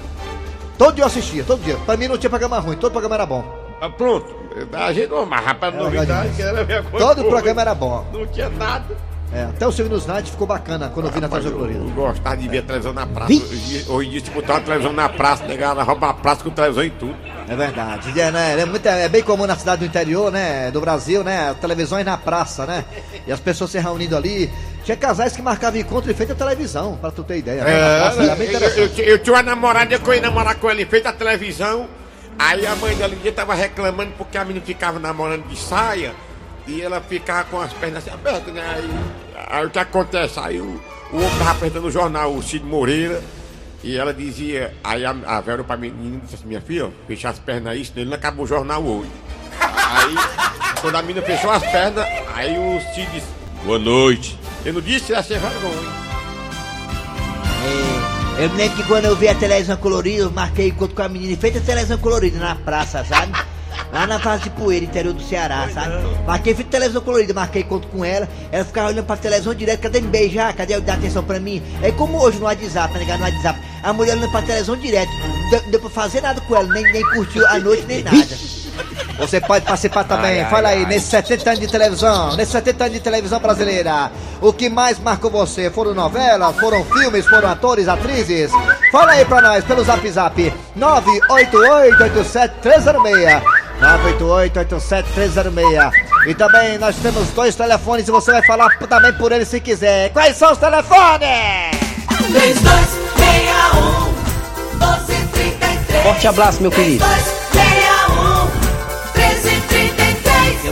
Todo 0.78 0.94
dia 0.94 1.04
eu 1.04 1.08
assistia, 1.08 1.44
todo 1.44 1.63
dia. 1.63 1.78
Pra 1.78 1.98
mim 1.98 2.08
não 2.08 2.18
tinha 2.18 2.30
programa 2.30 2.60
ruim, 2.60 2.78
todo 2.78 2.92
programa 2.92 3.16
era 3.16 3.25
bom. 3.25 3.59
Ah, 3.81 3.89
pronto. 3.89 4.36
A 4.74 4.91
gente 4.93 5.07
não, 5.09 5.25
mas 5.25 5.45
rapaz, 5.45 5.74
Era 5.74 5.83
legal 5.83 5.95
novidade 6.05 6.36
que 6.36 6.41
era 6.41 6.62
a 6.62 6.65
minha 6.65 6.83
coisa. 6.83 7.05
Todo 7.07 7.17
boa. 7.21 7.29
programa 7.29 7.62
era 7.62 7.75
bom. 7.75 8.05
Não 8.12 8.27
tinha 8.27 8.50
nada. 8.50 9.09
É, 9.31 9.43
até 9.43 9.67
o 9.67 9.71
Silvio 9.71 9.95
Night 10.07 10.31
ficou 10.31 10.48
bacana 10.48 10.89
quando 10.91 11.05
eu 11.05 11.12
vi 11.12 11.21
na 11.21 11.29
televisão 11.29 11.51
eu, 11.59 11.65
eu 11.67 11.74
colorida. 11.75 11.93
gostava 11.95 12.36
de 12.36 12.48
ver 12.50 12.57
a 12.57 12.62
televisão 12.63 12.93
na 12.93 13.05
praça. 13.05 13.31
Hoje, 13.31 13.43
em 13.53 14.09
dia- 14.09 14.17
em 14.19 14.25
se 14.25 14.31
botar 14.31 14.53
uma 14.55 14.62
televisão 14.62 14.91
na 14.91 15.07
praça, 15.07 15.43
negar, 15.45 15.77
rouba 15.77 16.09
a 16.09 16.13
praça 16.15 16.43
com 16.43 16.50
televisão 16.50 16.83
e 16.83 16.89
tudo. 16.89 17.15
É 17.48 17.55
verdade. 17.55 18.19
É, 18.19 18.31
né, 18.31 18.59
é, 18.59 18.65
muito, 18.65 18.86
é 18.88 19.07
bem 19.07 19.21
comum 19.21 19.45
na 19.45 19.55
cidade 19.55 19.81
do 19.81 19.86
interior, 19.86 20.31
né? 20.31 20.71
Do 20.71 20.81
Brasil, 20.81 21.24
né? 21.24 21.55
Televisões 21.62 22.03
na 22.03 22.17
praça, 22.17 22.65
né? 22.65 22.83
E 23.27 23.31
as 23.31 23.39
pessoas 23.39 23.69
se 23.69 23.77
reunindo 23.77 24.17
ali. 24.17 24.50
Tinha 24.83 24.98
casais 24.98 25.36
que 25.36 25.43
marcavam 25.43 25.79
encontro 25.79 26.09
e 26.09 26.13
feita 26.15 26.33
a 26.33 26.36
televisão, 26.36 26.98
pra 27.00 27.12
tu 27.12 27.24
ter 27.24 27.38
ideia. 27.38 27.63
né? 27.63 27.79
Na 27.81 28.00
praça, 28.00 28.24
era 28.24 28.36
bem 28.36 28.48
eu, 28.51 28.59
eu, 28.59 28.69
eu, 28.98 29.03
eu 29.05 29.19
tinha 29.19 29.36
uma 29.36 29.43
namorada 29.43 30.00
que 30.00 30.09
eu 30.09 30.13
ia 30.15 30.21
namorar 30.21 30.55
com 30.55 30.67
ela 30.71 30.81
em 30.81 30.86
frente 30.86 31.07
à 31.07 31.13
televisão. 31.13 31.88
Aí 32.39 32.65
a 32.65 32.75
mãe 32.77 32.96
dela 32.96 33.13
um 33.13 33.19
dia 33.19 33.34
tava 33.34 33.53
reclamando 33.53 34.13
porque 34.17 34.38
a 34.38 34.46
menina 34.46 34.65
ficava 34.65 34.98
namorando 34.98 35.46
de 35.48 35.58
saia 35.58 36.15
e 36.65 36.81
ela 36.81 37.01
ficava 37.01 37.43
com 37.43 37.60
as 37.60 37.74
pernas 37.74 38.08
assim 38.08 38.15
abertas, 38.15 38.53
né? 38.53 38.63
Aí, 38.65 38.89
aí 39.50 39.65
o 39.65 39.69
que 39.69 39.77
acontece? 39.77 40.39
Aí 40.39 40.62
o, 40.62 40.81
o 41.12 41.17
homem 41.17 41.38
tava 41.38 41.51
apertando 41.51 41.86
o 41.86 41.91
jornal, 41.91 42.34
o 42.34 42.41
Cid 42.41 42.63
Moreira. 42.63 43.22
E 43.84 43.98
ela 43.98 44.13
dizia, 44.13 44.74
aí 44.84 45.05
a, 45.05 45.15
a 45.25 45.41
Vera 45.41 45.63
pra 45.63 45.77
menina 45.77 46.19
disse 46.24 46.36
assim, 46.36 46.48
minha 46.48 46.62
filha, 46.62 46.91
fechar 47.08 47.29
as 47.29 47.39
pernas 47.39 47.74
aí, 47.74 47.86
senão 47.86 48.01
ele 48.01 48.10
não 48.10 48.17
acabou 48.17 48.43
o 48.46 48.48
jornal 48.48 48.84
hoje. 48.84 49.10
Aí, 49.62 50.15
quando 50.81 50.96
a 50.96 51.01
menina 51.01 51.25
fechou 51.25 51.50
as 51.50 51.63
pernas, 51.63 52.05
aí 52.36 52.58
o 52.58 52.79
Cid 52.93 53.10
disse, 53.12 53.27
boa 53.63 53.79
noite. 53.79 54.38
Eu 54.65 54.74
não 54.74 54.81
disse, 54.81 55.13
ia 55.13 55.24
ser 55.24 55.39
vergonha. 55.39 55.89
É, 57.65 57.99
eu 58.39 58.50
me 58.50 58.55
lembro 58.55 58.77
que 58.77 58.84
quando 58.84 59.03
eu 59.05 59.15
vi 59.17 59.27
a 59.27 59.36
televisão 59.36 59.75
colorida, 59.75 60.24
eu 60.24 60.31
marquei 60.31 60.69
encontro 60.69 60.96
com 60.96 61.01
a 61.01 61.10
menina 61.10 61.34
e 61.34 61.36
fez 61.36 61.58
a 61.58 61.60
televisão 61.60 61.98
colorida 61.98 62.39
na 62.39 62.55
praça, 62.55 63.03
sabe? 63.03 63.34
Lá 63.91 64.08
na 64.08 64.17
fase 64.17 64.43
de 64.43 64.50
poeira, 64.51 64.86
interior 64.86 65.13
do 65.13 65.22
Ceará, 65.22 65.67
sabe? 65.74 65.96
Marquei 66.25 66.55
fiz 66.55 66.65
televisão 66.67 67.01
colorida, 67.01 67.34
marquei 67.34 67.63
encontro 67.63 67.89
com 67.89 68.05
ela, 68.05 68.29
ela 68.50 68.63
ficava 68.63 68.88
olhando 68.88 69.05
pra 69.05 69.17
televisão 69.17 69.53
direto, 69.53 69.81
cadê 69.81 70.00
me 70.00 70.08
beijar? 70.08 70.53
Cadê 70.53 70.75
eu 70.75 70.81
dar 70.81 70.93
atenção 70.93 71.22
pra 71.22 71.39
mim? 71.39 71.62
É 71.81 71.91
como 71.91 72.17
hoje 72.22 72.39
no 72.39 72.46
WhatsApp, 72.46 72.93
tá 72.93 73.00
ligado? 73.00 73.19
No 73.19 73.25
WhatsApp. 73.25 73.60
A 73.84 73.91
mulher 73.91 74.15
olhando 74.15 74.31
pra 74.31 74.41
televisão 74.41 74.77
direto, 74.77 75.12
não 75.12 75.50
deu, 75.50 75.62
não 75.63 75.72
deu 75.72 75.79
pra 75.81 75.89
fazer 75.89 76.22
nada 76.22 76.39
com 76.39 76.55
ela, 76.55 76.67
nem, 76.74 76.84
nem 76.93 77.03
curtiu 77.12 77.46
a 77.46 77.60
noite, 77.60 77.84
nem 77.88 78.03
nada. 78.03 78.38
Você 79.20 79.42
pode 79.42 79.66
participar 79.66 80.06
também. 80.06 80.46
Fala 80.46 80.70
aí, 80.70 80.86
nesses 80.86 81.10
70 81.10 81.50
anos 81.50 81.60
de 81.60 81.68
televisão, 81.68 82.36
nesses 82.38 82.54
70 82.54 82.84
anos 82.86 82.94
de 82.96 83.02
televisão 83.02 83.40
brasileira, 83.40 84.10
o 84.42 84.54
que 84.54 84.70
mais 84.70 84.98
marcou 84.98 85.30
você? 85.30 85.70
Foram 85.70 85.94
novelas, 85.94 86.56
foram 86.58 86.86
filmes, 86.86 87.28
foram 87.28 87.50
atores, 87.50 87.90
atrizes? 87.90 88.50
Fala 88.92 89.12
aí 89.12 89.26
pra 89.26 89.42
nós 89.42 89.64
pelo 89.66 89.84
zap 89.84 90.10
zap 90.10 90.54
988-87306. 90.78 93.42
988-87306. 93.80 95.92
E 96.28 96.34
também 96.34 96.78
nós 96.78 96.96
temos 96.98 97.30
dois 97.30 97.56
telefones 97.56 98.06
e 98.08 98.12
você 98.12 98.32
vai 98.32 98.46
falar 98.46 98.70
também 98.88 99.14
por 99.14 99.32
eles 99.32 99.48
se 99.48 99.60
quiser. 99.60 100.12
Quais 100.12 100.38
são 100.38 100.52
os 100.52 100.58
telefones? 100.58 101.78
3261 102.18 104.74
1233 104.74 106.04
Forte 106.04 106.28
abraço, 106.28 106.62
meu 106.62 106.72
querido. 106.72 107.06
3261 107.06 107.38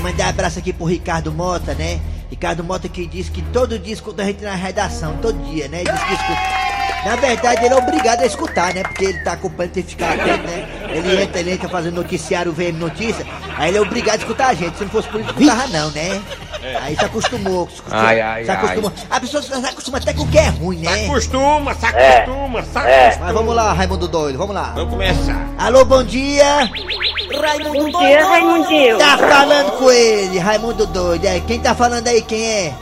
1333 0.08 0.10
Eu 0.10 0.12
mandei 0.12 0.26
um 0.26 0.30
abraço 0.30 0.60
aqui 0.60 0.72
pro 0.72 0.86
Ricardo 0.86 1.32
Mota, 1.32 1.74
né? 1.74 2.00
Ricardo 2.30 2.64
Mota 2.64 2.88
que 2.88 3.06
diz 3.06 3.30
que 3.30 3.42
todo 3.42 3.78
dia 3.80 3.94
escuta 3.94 4.22
a 4.22 4.26
gente 4.26 4.44
na 4.44 4.56
redação, 4.56 5.18
todo 5.22 5.38
dia, 5.50 5.68
né? 5.68 5.84
Diz 5.84 6.04
que 6.04 6.14
escuta. 6.14 6.78
Na 7.06 7.16
verdade, 7.16 7.66
ele 7.66 7.74
é 7.74 7.78
obrigado 7.78 8.22
a 8.22 8.26
escutar, 8.26 8.74
né? 8.74 8.84
Porque 8.84 9.06
ele 9.06 9.20
tá 9.20 9.34
acompanhando, 9.34 9.74
tem 9.74 9.84
que 9.84 9.92
ficar 9.92 10.14
atento, 10.14 10.44
né? 10.48 10.68
Ele 10.90 11.22
entra, 11.22 11.40
ele 11.40 11.52
entra 11.52 11.70
fazendo 11.70 11.96
noticiário, 11.96 12.52
VM 12.52 12.78
Notícia, 12.78 13.26
aí 13.58 13.70
ele 13.70 13.78
é 13.78 13.82
obrigado 13.82 14.16
a 14.16 14.18
escutar 14.18 14.48
a 14.48 14.54
gente. 14.54 14.78
Se 14.78 14.84
não 14.84 14.92
fosse 14.92 15.08
por 15.08 15.22
isso, 15.22 15.34
não 15.34 15.42
escutava 15.42 15.68
não, 15.68 15.92
né? 15.92 16.22
Aí 16.82 16.98
se 16.98 17.06
acostumou, 17.06 17.70
se 17.70 17.80
acostumou, 17.80 18.06
Ai, 18.06 18.20
ai, 18.20 18.44
se 18.44 18.52
acostumou. 18.52 18.94
A 19.10 19.20
pessoa 19.20 19.44
se 19.44 19.54
acostuma 19.54 19.98
até 20.00 20.14
com 20.14 20.24
o 20.24 20.28
que 20.28 20.38
é 20.38 20.50
ruim, 20.50 20.80
né? 20.80 21.06
Acostuma, 21.06 21.74
se 21.76 21.86
acostuma, 21.86 22.64
se 22.64 22.78
acostuma. 22.78 23.26
Mas 23.26 23.34
vamos 23.34 23.56
lá, 23.56 23.74
Raimundo 23.74 24.08
Doido, 24.08 24.38
vamos 24.38 24.56
lá. 24.56 24.72
Vamos 24.76 24.90
começar. 24.90 25.48
Alô, 25.58 25.86
bom 25.86 26.04
dia! 26.04 26.70
Raimundo 27.40 27.92
Bom 27.92 28.00
dia, 28.00 28.26
Raimundinho. 28.26 28.98
Tá 28.98 29.18
falando 29.18 29.72
com 29.78 29.92
ele, 29.92 30.40
Raimundo 30.40 30.86
Doido. 30.88 31.26
É, 31.26 31.40
quem 31.42 31.60
tá 31.60 31.76
falando 31.76 32.08
aí, 32.08 32.22
quem 32.22 32.44
é? 32.44 32.74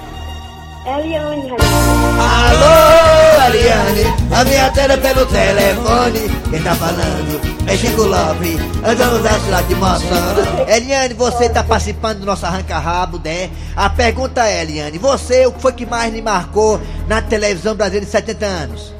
Eliane, 0.85 1.47
Raimundo. 1.47 1.95
Alô, 2.17 3.45
Eliane, 3.47 4.03
a 4.33 4.45
minha 4.45 4.71
tela 4.71 4.97
pelo 4.97 5.25
telefone. 5.25 6.19
Quem 6.49 6.61
tá 6.61 6.75
falando 6.75 7.41
é 7.67 7.75
Chico 7.75 8.03
Lopes, 8.03 8.59
andamos 8.85 9.21
da 9.23 9.39
cidade 9.39 9.67
de 9.67 9.75
mostrando. 9.75 10.69
Eliane, 10.69 11.13
você 11.13 11.49
tá 11.49 11.63
participando 11.63 12.19
do 12.19 12.25
nosso 12.25 12.45
arranca-rabo, 12.45 13.19
né? 13.23 13.49
A 13.75 13.89
pergunta 13.89 14.47
é, 14.47 14.61
Eliane, 14.61 14.97
você, 14.97 15.45
o 15.45 15.51
que 15.51 15.61
foi 15.61 15.73
que 15.73 15.85
mais 15.85 16.13
lhe 16.13 16.21
marcou 16.21 16.79
na 17.07 17.21
televisão 17.21 17.75
brasileira 17.75 18.05
de 18.05 18.11
70 18.11 18.45
anos? 18.45 18.93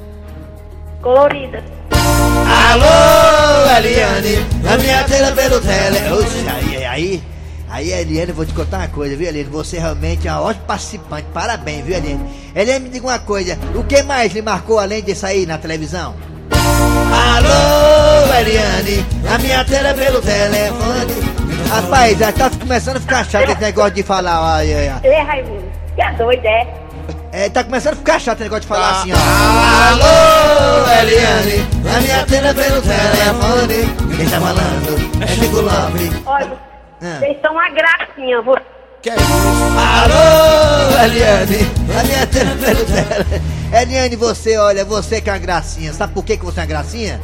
Colorida. 1.02 1.64
Alô, 2.75 3.77
Eliane, 3.77 4.46
a 4.70 4.77
minha 4.77 5.01
tela 5.05 5.32
pelo 5.32 5.62
tele. 5.62 6.12
Oxe, 6.12 6.46
aí, 6.50 6.86
aí, 6.86 7.24
aí, 7.70 7.91
Eliane, 7.94 8.34
vou 8.34 8.46
te 8.46 8.53
contar 8.53 8.79
uma 8.79 8.88
coisa, 8.89 9.15
viu, 9.15 9.29
Eliane? 9.29 9.50
Você 9.50 9.79
realmente 9.79 10.27
é 10.27 10.32
uma 10.34 10.41
ótima 10.41 10.65
participante. 10.65 11.25
Parabéns, 11.34 11.86
viu, 11.86 11.96
Eliane? 11.96 12.20
Eliane, 12.53 12.84
me 12.84 12.89
diga 12.89 13.08
uma 13.08 13.17
coisa: 13.17 13.58
o 13.74 13.82
que 13.86 14.03
mais 14.03 14.34
lhe 14.34 14.41
marcou 14.41 14.77
além 14.77 15.01
disso 15.01 15.25
aí 15.25 15.46
na 15.46 15.58
televisão? 15.58 16.15
Alô, 16.51 18.34
Eliane, 18.41 19.05
a 19.34 19.38
minha 19.38 19.63
tela 19.63 19.94
pelo 19.94 20.22
telefone. 20.22 21.13
Rapaz, 21.70 22.20
já 22.20 22.34
tá 22.34 22.50
começando 22.50 22.98
a 22.98 23.00
ficar 23.00 23.25
chato 23.25 23.51
esse 23.51 23.62
negócio 23.62 23.91
de 23.91 24.03
falar. 24.03 24.58
Ai, 24.58 24.74
ai, 24.74 24.89
ai. 24.89 25.00
Ei, 25.01 25.24
Raimundo. 25.24 25.72
Que 25.96 26.01
é 26.01 26.12
doido, 26.12 26.46
é? 26.46 26.85
É, 27.38 27.50
tá 27.50 27.65
começando 27.65 27.96
a 27.96 27.98
ficar 27.98 28.18
chato 28.18 28.36
esse 28.38 28.44
negócio 28.44 28.62
de 28.62 28.68
falar 28.68 28.92
assim, 28.92 29.12
ó. 29.12 29.18
Alô, 29.92 30.89
Eliane, 31.01 31.68
a 31.94 32.00
minha 32.00 32.25
tela 32.25 32.54
pelo 32.54 32.82
telefone. 32.82 34.15
Quem 34.15 34.30
tá 34.30 34.39
falando 34.39 35.22
é 35.22 35.27
Chico 35.27 35.60
Lopes. 35.60 36.12
Olha, 36.25 36.58
Ah. 37.01 37.20
vocês 37.20 37.38
são 37.42 37.51
uma 37.51 37.70
gracinha. 37.72 38.42
Que 39.01 39.10
é 39.10 39.15
isso? 39.15 39.34
Alô, 39.77 41.04
Eliane, 41.04 41.72
a 42.00 42.04
minha 42.06 42.25
tela 42.27 42.56
pelo 42.56 42.86
telefone. 42.86 43.42
Eliane, 43.82 44.15
você, 44.15 44.58
olha, 44.58 44.86
você 44.86 45.20
que 45.20 45.30
é 45.30 45.34
uma 45.34 45.39
gracinha. 45.39 45.92
Sabe 45.92 46.13
por 46.13 46.24
que, 46.24 46.38
que 46.38 46.46
você 46.46 46.62
é 46.62 46.63
uma 46.63 46.68
gracinha? 46.70 47.20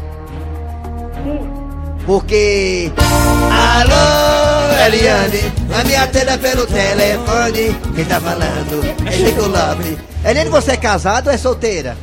Porque. 2.05 2.91
Alô, 2.99 4.50
Eliane, 4.73 5.53
a 5.79 5.83
minha 5.83 6.07
tela 6.07 6.37
pelo 6.37 6.65
telefone. 6.67 7.75
Quem 7.95 8.05
tá 8.05 8.19
falando 8.19 8.95
é 9.07 9.11
Chico 9.11 9.41
Lopes. 9.47 9.97
Eliane, 10.25 10.49
você 10.49 10.71
é 10.71 10.77
casada 10.77 11.29
ou 11.29 11.35
é 11.35 11.37
solteira? 11.37 11.95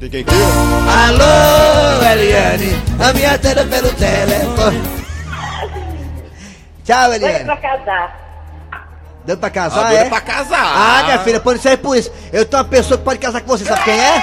Tem 0.00 0.10
quem 0.10 0.24
queira? 0.24 0.44
Alô, 1.06 2.12
Eliane, 2.12 2.82
a 2.98 3.12
minha 3.12 3.38
tela 3.38 3.64
pelo 3.64 3.92
telefone. 3.92 4.82
Tchau, 6.84 7.08
Doido 7.10 7.24
Eliane. 7.24 7.44
pra 7.44 7.56
casar. 7.56 8.22
Deu 9.24 9.36
pra 9.36 9.46
Ah, 9.46 9.50
casar, 9.52 9.86
doida 9.86 10.04
é? 10.04 10.08
pra 10.08 10.20
casar. 10.20 10.64
Ah, 10.64 11.02
minha 11.04 11.18
filha, 11.20 11.38
pode 11.38 11.60
ser 11.60 11.76
por 11.78 11.96
isso. 11.96 12.10
Eu 12.32 12.44
tenho 12.44 12.60
uma 12.60 12.68
pessoa 12.68 12.98
que 12.98 13.04
pode 13.04 13.20
casar 13.20 13.40
com 13.40 13.46
você, 13.46 13.64
sabe 13.64 13.84
quem 13.84 13.94
é? 13.94 14.20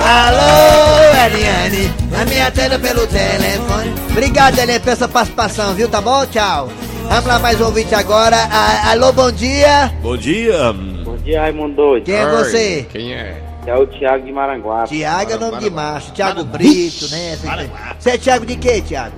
Alô, 0.00 1.26
Eliane, 1.26 1.92
a 2.20 2.24
minha 2.24 2.50
tela 2.50 2.78
pelo 2.78 3.06
telefone. 3.06 3.92
Obrigado, 4.10 4.58
Eliane, 4.58 4.80
pela 4.80 4.96
sua 4.96 5.08
participação, 5.08 5.74
viu? 5.74 5.88
Tá 5.88 6.00
bom? 6.00 6.24
Tchau. 6.26 6.68
Vamos 7.08 7.26
lá, 7.26 7.38
mais 7.38 7.60
um 7.60 7.66
ouvinte 7.66 7.94
agora. 7.94 8.36
Alô, 8.90 9.12
bom 9.12 9.30
dia. 9.30 9.92
Bom 10.00 10.16
dia. 10.16 10.72
Bom 10.72 11.16
dia, 11.16 11.40
Raimundo 11.42 11.74
Doido. 11.76 12.04
Quem 12.04 12.14
é 12.14 12.24
Oi, 12.26 12.30
você? 12.44 12.86
Quem 12.90 13.12
é? 13.12 13.42
É 13.66 13.76
o 13.76 13.86
Thiago 13.86 14.24
de 14.24 14.32
Maranguape. 14.32 14.88
Tiago 14.88 15.32
é 15.32 15.36
nome 15.36 15.58
de 15.58 15.70
macho. 15.70 16.12
Tiago 16.12 16.42
Brito, 16.44 17.08
né? 17.10 17.38
Você 17.98 18.10
é 18.10 18.18
Tiago 18.18 18.46
de 18.46 18.56
quê, 18.56 18.80
Tiago? 18.80 19.14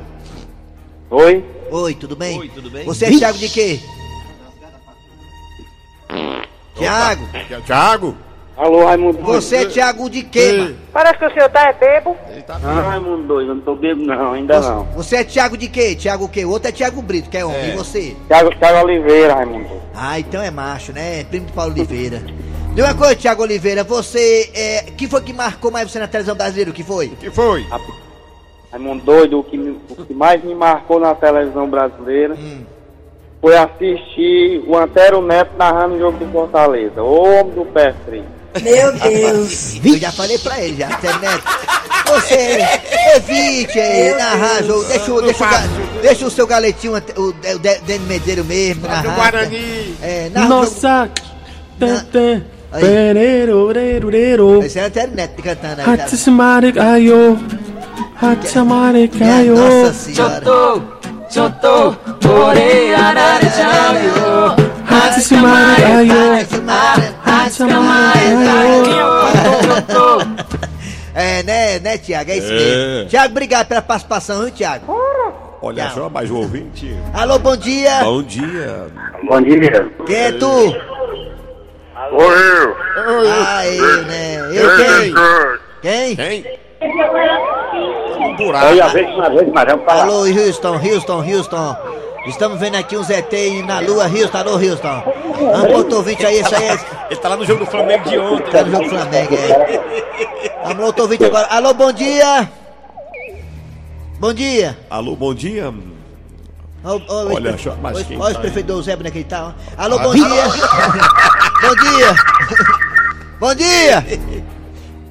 Oi? 1.11 1.45
Oi, 1.71 1.95
tudo 1.95 2.14
bem? 2.16 2.38
Oi, 2.38 2.49
tudo 2.49 2.71
bem? 2.71 2.85
Você 2.85 3.07
é 3.07 3.11
Tiago 3.11 3.38
de 3.38 3.49
quê? 3.49 3.81
Tiago, 6.76 7.28
Que 7.49 7.54
o 7.54 7.62
Thiago? 7.62 8.16
Alô, 8.56 8.84
Raimundo 8.84 9.18
Doido. 9.18 9.32
você 9.42 9.56
é 9.56 9.66
Tiago 9.66 10.08
de 10.08 10.23
quê, 10.23 10.52
mano? 10.52 10.76
Parece 10.92 11.18
que 11.18 11.25
o 11.26 11.32
senhor 11.32 11.49
tá 11.50 11.68
é 11.68 11.73
bebo. 11.73 12.16
Não, 12.62 12.82
Raimundo 12.88 13.23
Doido, 13.25 13.50
eu 13.50 13.54
não 13.56 13.62
tô 13.62 13.75
bebo 13.75 14.02
não, 14.04 14.32
ainda 14.32 14.61
não. 14.61 14.84
Você 14.94 15.16
é 15.16 15.25
Tiago 15.25 15.56
de 15.56 15.66
quê? 15.68 15.96
Tiago 15.96 16.26
o 16.26 16.28
quê? 16.28 16.44
O 16.44 16.50
outro 16.50 16.68
é 16.68 16.73
Tiago 16.73 17.02
Brito, 17.02 17.28
que 17.28 17.37
é 17.37 17.44
homem. 17.44 17.70
E 17.70 17.76
você? 17.76 18.16
Thiago, 18.28 18.50
Thiago 18.56 18.84
Oliveira, 18.87 19.34
Raimundo. 19.34 19.68
Ah, 19.92 20.20
então 20.20 20.40
é 20.40 20.52
macho, 20.52 20.92
né? 20.92 21.25
Primo 21.25 21.46
de 21.46 21.52
Paulo 21.52 21.73
Oliveira. 21.73 22.23
De 22.75 22.80
uma 22.82 22.94
coisa, 22.94 23.16
Tiago 23.16 23.42
Oliveira, 23.42 23.82
você. 23.82 24.50
É, 24.54 24.82
que 24.96 25.08
foi 25.08 25.20
que 25.23 25.32
marcou 25.32 25.73
mais 25.73 25.90
você 25.90 25.99
na 25.99 26.06
televisão 26.06 26.37
brasileira? 26.37 26.70
O 26.70 26.75
que 26.75 26.84
foi? 26.84 27.06
O 27.06 27.16
que 27.16 27.30
foi? 27.30 27.66
Raimundo 28.70 29.04
Doido, 29.04 29.40
o 29.40 29.44
que, 29.44 29.56
me- 29.58 29.78
o 29.90 30.04
que 30.04 30.14
mais 30.14 30.42
me 30.44 30.54
marcou 30.54 31.00
na 31.00 31.12
televisão 31.14 31.68
brasileira 31.68 32.34
Hum. 32.34 32.62
foi 33.40 33.56
assistir 33.56 34.62
o 34.66 34.76
Antero 34.76 35.20
Neto 35.23 35.50
narrando 35.56 35.94
o 35.96 35.99
jogo 35.99 36.18
do 36.25 36.30
Fortaleza. 36.32 37.02
O 37.02 37.23
homem 37.25 37.52
do 37.54 37.64
pé 37.66 37.92
frio. 38.04 38.25
Meu 38.62 38.92
Deus. 38.99 39.75
Eu 39.84 39.99
já 39.99 40.12
falei 40.12 40.38
pra 40.38 40.61
ele, 40.61 40.76
já, 40.78 40.88
internet. 40.90 41.42
Você 42.06 42.58
evite 43.16 43.78
jogo. 44.66 44.84
Deixa, 44.84 45.12
o- 45.12 45.23
deixa, 45.23 45.44
o 45.44 46.00
deixa 46.02 46.26
o 46.26 46.30
seu 46.30 46.46
galetinho, 46.46 46.92
o, 47.16 47.23
o 47.23 47.32
De- 47.32 47.78
Dene 47.80 48.04
Medeiro 48.06 48.44
mesmo, 48.44 48.82
Do 48.82 48.88
narrar. 48.88 49.14
Guarani. 49.16 49.96
É, 50.02 50.30
o 50.34 50.38
jogo- 50.40 50.49
Nossa! 50.49 51.11
Tan. 52.12 52.42
Aí. 52.73 52.80
Perero, 52.82 53.73
rero, 53.73 54.11
rero. 54.11 54.62
Esse 54.64 54.78
é 54.80 54.84
a 54.84 54.87
internet 54.88 55.40
cantando 55.42 55.80
aí. 55.80 56.00
Hatsumare 56.00 56.75
ayo. 56.78 57.38
Hatsumare 58.20 59.11
Minha 59.14 59.37
ayo. 59.37 59.54
Nossa 59.56 59.92
senhora. 59.94 60.44
Choto, 61.30 61.96
ore 62.28 62.94
arare 65.14 65.23
chayo. 65.23 65.47
Hatsumare 65.47 65.85
ayo. 65.85 67.12
Hatsumare 67.25 68.28
ayo. 68.49 68.85
É, 71.16 71.42
né, 71.44 71.78
né, 71.78 71.97
Tiago? 71.99 72.30
É 72.30 72.37
isso 72.38 72.50
É. 72.52 72.56
mesmo. 72.56 73.09
Tiago, 73.09 73.30
obrigado 73.30 73.66
pela 73.68 73.80
participação, 73.83 74.40
viu, 74.42 74.50
Tiago? 74.50 74.85
Olha 75.62 75.85
Tchau. 75.87 75.94
só, 75.94 76.11
mais 76.11 76.30
um 76.30 76.37
ouvinte. 76.38 76.94
Alô, 77.14 77.38
bom 77.38 77.56
dia. 77.56 78.00
Bom 78.02 78.23
dia. 78.23 78.87
Bom 79.26 79.40
dia. 79.40 79.90
Quem 80.06 80.16
é 80.16 80.33
tu? 80.33 80.47
Oi, 80.47 80.75
eu. 82.16 82.76
Ah, 83.47 83.66
eu, 83.66 84.02
né? 84.04 84.37
Eu 84.52 84.76
quem? 84.76 85.14
Quem? 85.83 86.16
Quem? 86.16 86.44
Um 88.18 88.37
buraco. 88.37 88.66
Olha, 88.66 88.88
vez 88.88 89.09
uma 89.14 89.30
vez, 89.30 89.49
mas 89.54 89.64
vamos 89.66 89.85
falar. 89.87 90.02
Alô, 90.02 90.21
Houston, 90.25 90.76
Houston, 90.76 91.23
Houston. 91.25 91.76
Estamos 92.26 92.59
vendo 92.59 92.76
aqui 92.76 92.97
um 92.97 93.02
ZT 93.02 93.62
na 93.66 93.81
lua, 93.81 94.07
Houston, 94.07 94.38
alô, 94.38 94.52
Houston. 94.52 95.02
Outro 95.75 95.99
ouvinte 95.99 96.25
aí, 96.25 96.40
isso 96.40 96.54
aí 96.54 96.69
é... 96.69 96.78
Ele 97.11 97.21
tá 97.21 97.28
lá 97.28 97.37
no 97.37 97.45
jogo 97.45 97.64
do 97.64 97.71
Flamengo 97.71 98.09
de 98.09 98.19
ontem. 98.19 98.50
Tá 98.50 98.64
no 98.64 98.71
jogo 98.71 98.88
Flamengo, 98.88 99.35
é. 99.35 100.75
No 100.75 100.85
outro 100.85 101.02
ouvinte 101.02 101.25
agora. 101.25 101.47
Alô, 101.49 101.75
bom 101.75 101.93
dia. 101.93 102.50
Bom 104.19 104.33
dia. 104.33 104.78
Alô, 104.88 105.14
bom 105.14 105.35
dia. 105.35 105.73
Ó, 106.83 107.00
ó, 107.09 107.25
Olha, 107.33 107.59
só- 107.59 107.76
mas 107.81 107.99
ó, 107.99 108.04
quem 108.04 108.21
ó, 108.21 108.33
tá 108.33 108.40
prefeito 108.40 108.66
do 108.66 108.83
Zé, 108.83 108.97
que 108.97 109.02
ele 109.19 109.25
tá. 109.25 109.54
Alô, 109.76 109.99
bom 109.99 110.14
dia. 110.14 110.25
bom 111.61 111.75
dia. 111.76 112.14
bom 113.40 113.54
dia. 113.54 114.04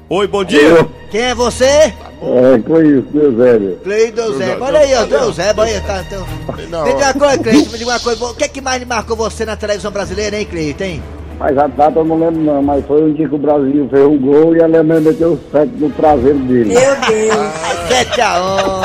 Oi, 0.09 0.27
bom 0.27 0.43
dia. 0.43 0.87
Quem 1.11 1.21
é 1.21 1.35
você? 1.35 1.93
É, 2.25 2.59
conheço, 2.59 3.07
meu 3.13 3.31
velho. 3.35 3.77
Cleiton 3.83 4.33
Zé. 4.33 4.57
Olha 4.59 4.79
aí, 4.79 4.95
ó, 4.95 5.03
Deus 5.05 5.35
Zé, 5.35 5.53
olha 5.55 5.71
aí, 5.73 5.81
tá, 5.81 6.03
então. 6.07 6.25
Não. 6.69 6.85
Me 6.85 6.93
diga 6.93 7.05
uma 7.05 7.13
coisa, 7.13 7.37
Cleiton, 7.39 7.71
me 7.71 7.77
diga 7.77 7.89
uma 7.91 7.99
coisa. 7.99 8.25
O 8.25 8.33
que 8.35 8.43
é 8.43 8.47
que 8.47 8.61
mais 8.61 8.85
marcou 8.85 9.15
você 9.17 9.45
na 9.45 9.55
televisão 9.55 9.91
brasileira, 9.91 10.37
hein, 10.37 10.45
Cleiton, 10.49 10.83
hein? 10.83 11.03
Mas 11.39 11.57
a 11.57 11.67
data 11.67 11.99
eu 11.99 12.05
não 12.05 12.17
lembro 12.19 12.41
não, 12.41 12.61
mas 12.61 12.85
foi 12.85 13.03
um 13.03 13.13
dia 13.13 13.27
que 13.27 13.35
o 13.35 13.39
Brasil 13.39 13.87
fez 13.89 14.05
um 14.05 14.17
gol 14.17 14.55
e 14.55 14.61
a 14.61 14.65
Alemanha 14.65 15.01
meteu 15.01 15.37
sete 15.51 15.71
no 15.77 15.89
traseiro 15.89 16.39
dele. 16.39 16.73
Meu 16.73 16.95
Deus. 17.07 17.53
7 17.87 18.21
a 18.21 18.43
1. 18.43 18.81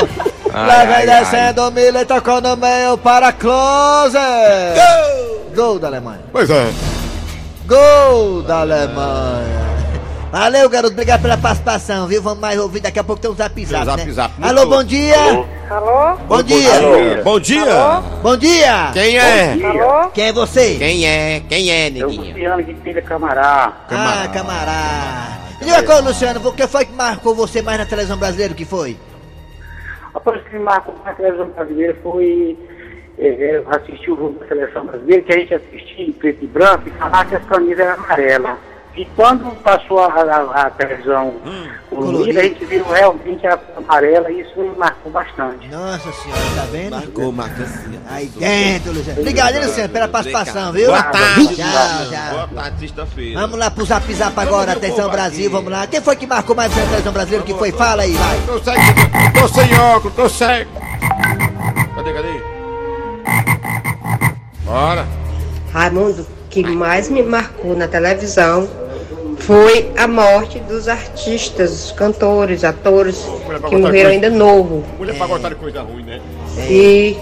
Ai, 0.54 0.66
Lá 0.66 0.84
vem 0.96 1.06
descendo 1.06 1.62
o 1.62 1.70
Miller, 1.70 2.06
tocou 2.06 2.40
no 2.40 2.56
meio 2.56 2.98
para 2.98 3.32
Close. 3.32 4.16
Gol! 4.74 5.54
Gol 5.54 5.78
da 5.78 5.88
Alemanha. 5.88 6.20
Pois 6.32 6.48
é. 6.50 6.68
Gol 7.66 8.42
da 8.42 8.60
Alemanha. 8.60 9.77
Valeu, 10.30 10.68
garoto. 10.68 10.92
Obrigado 10.92 11.22
pela 11.22 11.38
participação, 11.38 12.06
viu? 12.06 12.20
Vamos 12.20 12.40
mais 12.40 12.58
ouvir. 12.58 12.80
Daqui 12.80 12.98
a 12.98 13.04
pouco 13.04 13.20
tem 13.20 13.30
um 13.30 13.34
zap 13.34 13.64
zap, 13.64 13.84
Zap 13.86 14.04
né? 14.04 14.12
zap, 14.12 14.34
Alô, 14.42 14.66
bom 14.66 14.84
dia. 14.84 15.16
Alô? 15.70 16.16
Bom 16.28 16.42
dia. 16.42 17.22
Bom 17.24 17.40
dia. 17.40 18.02
Bom 18.22 18.36
dia. 18.36 18.90
Quem 18.92 19.18
é? 19.18 19.52
Alô? 19.64 20.10
Quem 20.10 20.24
é 20.26 20.32
você? 20.32 20.74
Quem 20.76 21.06
é? 21.06 21.40
Quem 21.48 21.70
é, 21.70 21.90
neguinho? 21.90 22.32
Luciano 22.32 22.64
que 22.64 22.74
filha 22.74 23.00
camará. 23.02 23.72
Ah, 23.90 24.28
camarada. 24.32 25.38
Me 25.60 25.64
diga 25.64 25.78
uma 25.78 25.82
coisa, 25.82 26.02
Luciano. 26.02 26.48
O 26.48 26.52
que 26.52 26.66
foi 26.66 26.84
que 26.84 26.92
marcou 26.92 27.34
você 27.34 27.62
mais 27.62 27.78
na 27.78 27.86
televisão 27.86 28.18
brasileira? 28.18 28.52
O 28.52 28.56
que 28.56 28.66
foi? 28.66 28.96
A 30.14 30.20
coisa 30.20 30.42
que 30.44 30.52
me 30.56 30.62
marcou 30.62 30.94
na 31.04 31.14
televisão 31.14 31.48
brasileira 31.48 31.96
foi 32.02 32.56
é, 33.18 33.56
eu 33.56 33.64
assisti 33.70 34.10
o 34.10 34.16
jogo 34.16 34.38
da 34.38 34.46
seleção 34.46 34.86
brasileira, 34.86 35.22
que 35.22 35.32
a 35.32 35.38
gente 35.38 35.54
assistia 35.54 36.06
em 36.06 36.12
preto 36.12 36.44
e 36.44 36.46
branco 36.46 36.84
e 36.86 36.90
falava 36.92 37.24
que 37.24 37.34
as 37.34 37.44
camisas 37.46 37.80
eram 37.80 38.04
amarelas. 38.04 38.58
E 38.98 39.04
quando 39.14 39.54
passou 39.62 40.00
a, 40.00 40.06
a- 40.08 40.62
a 40.66 40.70
televisão 40.70 41.32
colorida, 41.88 42.40
a 42.40 42.42
gente 42.42 42.64
viu 42.64 42.84
realmente 42.84 43.46
a 43.46 43.56
amarela 43.76 44.28
e 44.28 44.40
isso 44.40 44.58
me 44.60 44.76
marcou 44.76 45.12
bastante. 45.12 45.68
Nossa 45.68 46.10
senhora, 46.10 46.40
tá 46.56 46.62
vendo? 46.72 46.90
Marcou, 46.96 47.30
marca 47.30 47.62
assim. 47.62 48.00
Aí 48.10 48.26
dentro, 48.26 48.92
Luciano. 48.92 49.20
Obrigado, 49.20 49.54
hein, 49.54 49.66
Luciano, 49.66 49.88
pela 49.92 50.08
participação, 50.08 50.72
viu? 50.72 50.86
Boa 50.88 51.02
tarde. 51.04 51.54
Tchau, 51.54 51.64
tchau. 52.10 52.30
Boa 52.32 52.48
tarde, 52.48 52.80
sexta-feira. 52.80 53.40
Vamos 53.40 53.56
lá 53.56 53.70
pro 53.70 53.84
Zap 53.84 54.12
Zap 54.12 54.36
agora, 54.40 54.72
atenção 54.72 55.08
Brasil, 55.08 55.48
vamos 55.48 55.70
lá. 55.70 55.86
Quem 55.86 56.00
foi 56.00 56.16
que 56.16 56.26
marcou 56.26 56.56
mais 56.56 56.74
na 56.74 56.82
televisão 56.82 57.12
brasileira? 57.12 57.46
Que 57.46 57.54
foi? 57.54 57.70
Fala 57.70 58.02
aí, 58.02 58.12
vai. 58.14 58.38
Tô 58.46 58.58
cego, 58.64 58.80
tô 59.40 59.48
sem 59.48 59.78
óculos, 59.78 60.16
tô 60.16 60.28
cego. 60.28 60.70
Cadê, 61.94 62.12
cadê? 62.12 62.42
Bora. 64.64 65.06
Raimundo, 65.72 66.22
o 66.22 66.48
que 66.50 66.62
mais 66.66 67.08
me 67.08 67.22
marcou 67.22 67.76
na 67.76 67.86
televisão 67.86 68.68
foi 69.48 69.90
a 69.96 70.06
morte 70.06 70.60
dos 70.60 70.88
artistas, 70.88 71.90
cantores, 71.92 72.64
atores 72.64 73.26
que 73.70 73.76
morreram 73.78 74.10
ainda 74.10 74.28
novo. 74.28 74.84
Mulher 74.98 75.16
pra 75.16 75.26
gostar 75.26 75.48
de 75.48 75.54
coisa 75.54 75.80
ruim, 75.80 76.02
né? 76.02 76.20
E, 76.68 77.16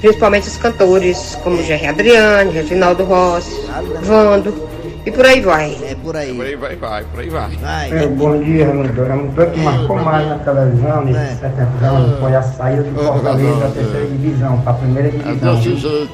principalmente 0.00 0.48
os 0.48 0.56
cantores, 0.56 1.38
como 1.44 1.62
Jerry 1.62 1.86
Adriane, 1.86 2.50
Reginaldo 2.50 3.04
Rossi, 3.04 3.54
Vando, 4.02 4.52
e 5.06 5.12
por 5.12 5.24
aí 5.24 5.40
vai. 5.40 5.78
É 5.84 5.94
por 5.94 6.16
aí. 6.16 6.34
Por 6.34 6.44
aí 6.44 6.56
vai, 6.56 6.74
vai, 6.74 7.04
por 7.04 7.20
aí 7.20 7.30
vai. 7.30 7.50
Vai. 7.50 8.02
É, 8.02 8.06
bom 8.08 8.42
dia, 8.42 8.66
Raimundo. 8.66 9.04
Raimundo, 9.04 9.40
o 9.40 9.50
que 9.52 9.60
marcou 9.60 9.96
mais 9.98 10.28
na 10.28 10.38
televisão 10.38 11.04
nesse 11.04 11.36
setembro 11.36 11.86
anos 11.86 12.18
foi 12.18 12.34
a 12.34 12.42
saída 12.42 12.82
do 12.82 13.00
Fortaleza 13.00 13.60
da 13.60 13.68
terceira 13.68 14.06
divisão 14.06 14.60
para 14.62 14.72
a 14.72 14.74
primeira 14.74 15.08
divisão. 15.08 16.08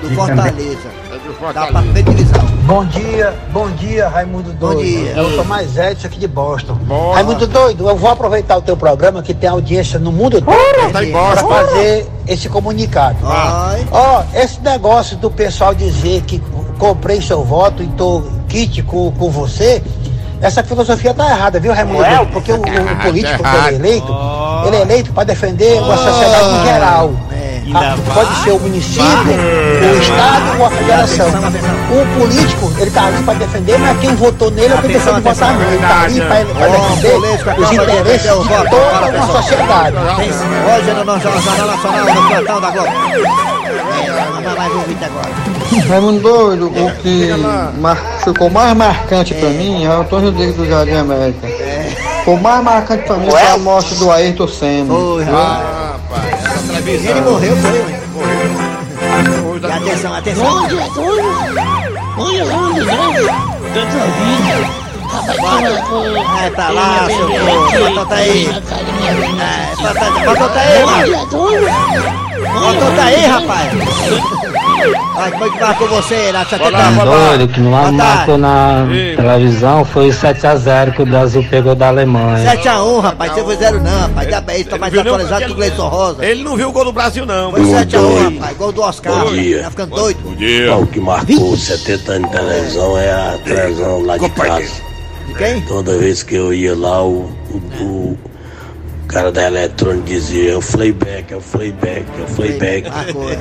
Do 0.00 0.08
Fortaleza. 0.14 0.88
É 1.12 1.70
pra 1.70 1.82
primeira 1.82 2.02
divisão. 2.02 2.49
Bom 2.70 2.84
dia, 2.84 3.34
bom 3.52 3.68
dia, 3.70 4.06
Raimundo 4.08 4.52
Bom 4.52 4.74
Doido. 4.74 4.82
dia. 4.84 5.10
Eu 5.16 5.34
sou 5.34 5.44
mais 5.44 5.76
Edson 5.76 6.06
aqui 6.06 6.20
de 6.20 6.28
Boston. 6.28 6.74
Bora. 6.74 7.16
Raimundo 7.16 7.44
Doido, 7.48 7.88
eu 7.88 7.96
vou 7.96 8.08
aproveitar 8.08 8.56
o 8.58 8.62
teu 8.62 8.76
programa 8.76 9.24
que 9.24 9.34
tem 9.34 9.50
audiência 9.50 9.98
no 9.98 10.12
mundo 10.12 10.40
todo 10.40 10.54
Tá 10.54 10.92
para 10.92 11.06
Boston. 11.06 11.48
fazer 11.48 12.06
esse 12.28 12.48
comunicado. 12.48 13.16
Ó, 13.90 14.22
esse 14.32 14.60
negócio 14.60 15.16
do 15.16 15.28
pessoal 15.32 15.74
dizer 15.74 16.22
que 16.22 16.40
comprei 16.78 17.20
seu 17.20 17.42
voto 17.42 17.82
e 17.82 17.88
tô 17.88 18.22
kit 18.48 18.84
com, 18.84 19.10
com 19.10 19.30
você, 19.30 19.82
essa 20.40 20.62
filosofia 20.62 21.12
tá 21.12 21.28
errada, 21.28 21.58
viu, 21.58 21.72
Raimundo? 21.74 22.04
Doido? 22.04 22.26
Porque 22.32 22.52
o, 22.52 22.56
o- 22.56 22.60
o 22.60 22.96
político 23.02 23.42
que 23.42 23.48
ele 23.56 23.66
é 23.66 23.74
eleito, 23.74 24.16
ele 24.68 24.76
é 24.76 24.80
eleito 24.82 25.12
para 25.12 25.24
defender 25.24 25.76
a 25.76 25.96
sociedade 25.96 26.48
em 26.54 26.64
geral. 26.66 27.10
Ah, 27.72 27.96
pode 28.14 28.34
ser 28.42 28.50
o 28.52 28.58
município, 28.58 29.04
o 29.04 30.00
estado 30.00 30.58
ou 30.58 30.66
a 30.66 30.70
federação. 30.70 31.26
O 31.28 32.18
político, 32.18 32.72
ele 32.78 32.90
tá 32.90 33.06
ali 33.06 33.22
para 33.22 33.34
defender, 33.34 33.78
mas 33.78 33.98
quem 34.00 34.14
votou 34.16 34.50
nele 34.50 34.74
é 34.74 34.76
quem 34.78 34.90
deixou 34.90 35.14
de 35.14 35.20
votar 35.20 35.54
nele. 35.54 35.74
Ele 35.74 35.86
tá 35.86 36.00
ali 36.02 36.20
para 36.20 36.68
defender 36.68 37.16
os 37.58 37.72
interesses 37.72 38.30
de 38.32 38.70
toda 38.70 39.08
uma 39.16 39.26
sociedade. 39.26 39.96
Hoje 39.96 40.90
no 40.92 41.04
Jornal 41.20 41.66
Nacional, 41.66 42.04
no 42.14 42.28
plantão 42.28 42.60
da 42.60 42.70
Globo. 42.70 42.88
É. 45.76 45.88
Raimundo 45.88 46.20
Doido, 46.20 46.66
o 46.66 46.90
que 47.02 47.30
mar- 47.80 48.02
ficou 48.24 48.50
mais 48.50 48.76
marcante 48.76 49.34
pra 49.34 49.48
mim 49.50 49.84
é 49.84 49.88
o 49.88 50.00
Antônio 50.00 50.30
Rodrigues 50.30 50.56
do 50.56 50.66
Jardim 50.68 50.96
América. 50.96 51.46
O 52.26 52.36
mais 52.36 52.62
marcante 52.62 53.04
pra 53.04 53.16
mim 53.16 53.30
foi 53.30 53.42
a 53.42 53.56
morte 53.58 53.94
do 53.94 54.10
Ayrton 54.10 54.48
Senna. 54.48 54.92
Foi, 54.92 55.24
Rapaz, 56.60 56.66
televisão. 56.66 57.10
Ele 57.10 57.20
morreu, 57.22 57.56
foi. 57.56 58.00
E 59.62 59.72
atenção, 59.72 60.14
atenção. 60.14 60.68
Vai 66.34 66.50
pra 66.50 66.68
lá, 66.70 67.06
seu 67.06 67.26
povo. 67.26 67.94
Bota 67.94 68.14
aí. 68.14 68.46
É, 69.40 69.76
bota 69.82 70.60
aí, 70.60 70.84
mano. 70.86 71.26
Bota 72.80 73.02
aí, 73.02 73.26
rapaz. 73.26 73.70
Vai, 75.14 75.30
como 75.32 75.44
é 75.44 75.50
que 75.50 75.60
marcou 75.60 75.88
você, 75.88 76.32
Nath? 76.32 76.52
Lá. 76.52 77.04
Doido, 77.04 77.48
que 77.48 77.60
não 77.60 77.70
Boa 77.70 77.92
marcou 77.92 78.38
na 78.38 78.86
Ei. 78.90 79.16
televisão 79.16 79.84
foi 79.84 80.08
7x0 80.08 80.94
que 80.94 81.02
o 81.02 81.06
Brasil 81.06 81.44
pegou 81.50 81.74
da 81.74 81.88
Alemanha. 81.88 82.56
7x1, 82.56 83.00
rapaz. 83.00 83.32
Você 83.32 83.44
foi 83.44 83.56
0 83.56 83.80
não, 83.80 84.00
rapaz. 84.00 84.28
Diabo, 84.28 84.50
aí 84.50 84.64
tá 84.64 84.78
mais 84.78 84.96
atualizado 84.96 85.44
que 85.44 85.52
o 85.52 85.54
Gleison 85.54 85.88
Rosa. 85.88 86.24
Ele 86.24 86.42
não 86.42 86.56
viu 86.56 86.68
o 86.68 86.72
gol 86.72 86.84
do 86.84 86.92
Brasil, 86.92 87.26
não. 87.26 87.50
Foi 87.50 87.60
7x1, 87.60 88.34
rapaz. 88.34 88.56
Gol 88.56 88.72
do 88.72 88.82
Oscar. 88.82 89.24
Bom 89.24 89.32
dia. 89.32 89.62
Tá 89.62 89.70
ficando 89.70 89.94
doido. 89.94 90.20
Bom 90.22 90.34
dia. 90.34 90.76
O 90.76 90.86
que 90.86 91.00
marcou 91.00 91.56
70 91.56 92.12
anos 92.12 92.30
de 92.30 92.36
televisão 92.36 92.98
é 92.98 93.12
a 93.12 93.38
televisão 93.44 94.02
lá 94.04 94.16
de 94.16 94.28
casa. 94.30 94.90
De 95.26 95.34
quem? 95.34 95.60
Toda 95.62 95.96
vez 95.98 96.22
que 96.22 96.34
eu 96.34 96.52
ia 96.52 96.76
lá, 96.76 97.02
o, 97.04 97.30
o, 97.80 97.84
o 97.84 98.29
cara 99.10 99.32
da 99.32 99.46
eletrônica 99.46 100.06
dizia: 100.06 100.52
é 100.52 100.56
o 100.56 100.60
playback, 100.62 101.32
é 101.32 101.36
o 101.36 101.40
playback, 101.40 102.04
é 102.18 102.22
o 102.22 102.34
playback. 102.36 102.88
Marcou, 102.90 103.30
é. 103.30 103.36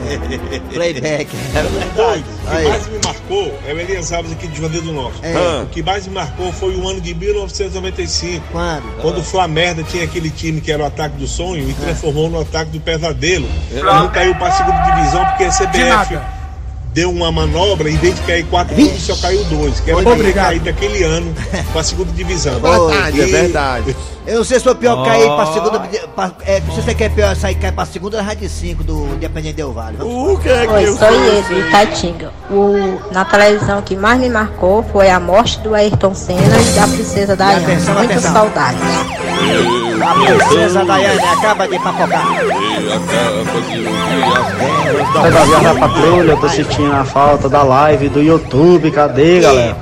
Playback. 0.73 1.29
Era 1.55 1.67
O 1.67 1.71
verdade. 1.71 2.23
que 2.23 2.67
mais 2.69 2.87
me 2.87 2.99
marcou 3.05 3.59
é 3.67 3.73
o 3.73 3.79
Elias 3.79 4.11
Alves 4.11 4.31
aqui 4.31 4.47
de 4.47 4.57
Juazeiro 4.57 4.85
do 4.87 4.93
Norte. 4.93 5.19
É. 5.23 5.61
O 5.63 5.67
que 5.67 5.83
mais 5.83 6.07
me 6.07 6.13
marcou 6.15 6.51
foi 6.51 6.75
o 6.75 6.87
ano 6.87 6.99
de 6.99 7.13
1995. 7.13 8.43
Quando? 8.51 9.01
Quando 9.01 9.19
o 9.19 9.23
Flamerda 9.23 9.83
tinha 9.83 10.03
aquele 10.03 10.29
time 10.29 10.59
que 10.59 10.71
era 10.71 10.83
o 10.83 10.85
ataque 10.85 11.17
do 11.17 11.27
sonho 11.27 11.69
e 11.69 11.73
transformou 11.73 12.29
no 12.29 12.41
ataque 12.41 12.71
do 12.71 12.79
pesadelo. 12.79 13.47
E 13.71 13.75
não 13.81 14.09
caiu 14.09 14.33
para 14.35 14.47
a 14.47 14.51
segunda 14.51 14.79
divisão 14.95 15.25
porque 15.25 15.43
a 15.43 15.49
CBF 15.51 16.19
deu 16.91 17.11
uma 17.11 17.31
manobra, 17.31 17.89
em 17.89 17.97
vez 17.97 18.15
de 18.15 18.21
cair 18.21 18.43
quatro 18.47 18.73
clubes, 18.75 19.01
só 19.03 19.15
caiu 19.17 19.43
dois. 19.45 19.79
Que 19.79 19.91
era 19.91 20.03
ter 20.03 20.33
caído 20.33 20.65
daquele 20.65 21.03
ano 21.03 21.33
para 21.71 21.81
a 21.81 21.83
segunda 21.83 22.11
divisão. 22.11 22.59
Verdade, 22.59 23.21
é 23.21 23.27
E- 23.27 23.31
verdade. 23.31 23.95
Eu 24.29 24.37
não 24.37 24.43
sei 24.43 24.59
se 24.59 24.63
foi 24.63 24.75
pior 24.75 25.03
cair 25.03 25.25
pra 25.25 25.45
segunda. 25.47 25.79
Pra, 26.15 26.31
é, 26.45 26.61
se 26.61 26.81
você 26.81 26.93
quer 26.93 27.09
pior 27.09 27.35
sair 27.35 27.55
cair 27.55 27.73
pra 27.73 27.83
segunda 27.83 28.17
da 28.17 28.23
Rádio 28.23 28.47
5 28.47 28.83
do 28.83 29.07
Independente 29.15 29.55
Del 29.55 29.73
Vale. 29.73 29.97
O 30.01 30.37
que 30.37 30.47
é 30.49 30.67
que 30.67 30.73
Oi, 30.73 30.87
eu 30.87 30.95
sou 30.95 31.07
ele, 31.07 31.67
Itatinga. 31.67 32.31
O, 32.51 32.99
na 33.11 33.25
televisão 33.25 33.81
que 33.81 33.95
mais 33.95 34.19
me 34.19 34.29
marcou 34.29 34.83
foi 34.83 35.09
a 35.09 35.19
morte 35.19 35.59
do 35.61 35.73
Ayrton 35.73 36.13
Senna 36.13 36.41
e 36.41 36.75
da 36.79 36.87
princesa 36.87 37.35
Diana. 37.35 37.57
atenção, 37.57 37.95
Muitas 37.95 38.17
atenção. 38.17 38.33
saudades. 38.33 38.79
A 39.99 40.13
princesa 40.13 40.85
Daiane 40.85 41.19
acaba 41.19 41.67
de 41.67 41.79
papocar. 41.79 42.23
Gravando 45.29 45.67
a 45.69 45.87
patrulha, 45.87 46.31
eu 46.31 46.37
tô 46.37 46.49
sentindo 46.49 46.93
a 46.93 47.03
falta 47.03 47.49
da 47.49 47.63
live 47.63 48.09
do 48.09 48.21
YouTube, 48.21 48.91
cadê 48.91 49.41
galera? 49.41 49.75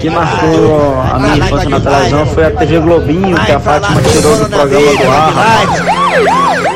Que 0.00 0.08
marcou 0.10 1.00
a 1.12 1.18
minha 1.18 1.36
infância 1.38 1.68
na 1.68 1.80
televisão 1.80 2.26
foi 2.26 2.44
a 2.46 2.50
TV 2.50 2.78
Globinho, 2.80 3.36
que 3.44 3.52
a 3.52 3.60
Fátima 3.80 4.02
tirou 4.02 4.36
do 4.36 4.48
programa 4.48 4.92
do 4.92 5.08
ar. 5.08 5.66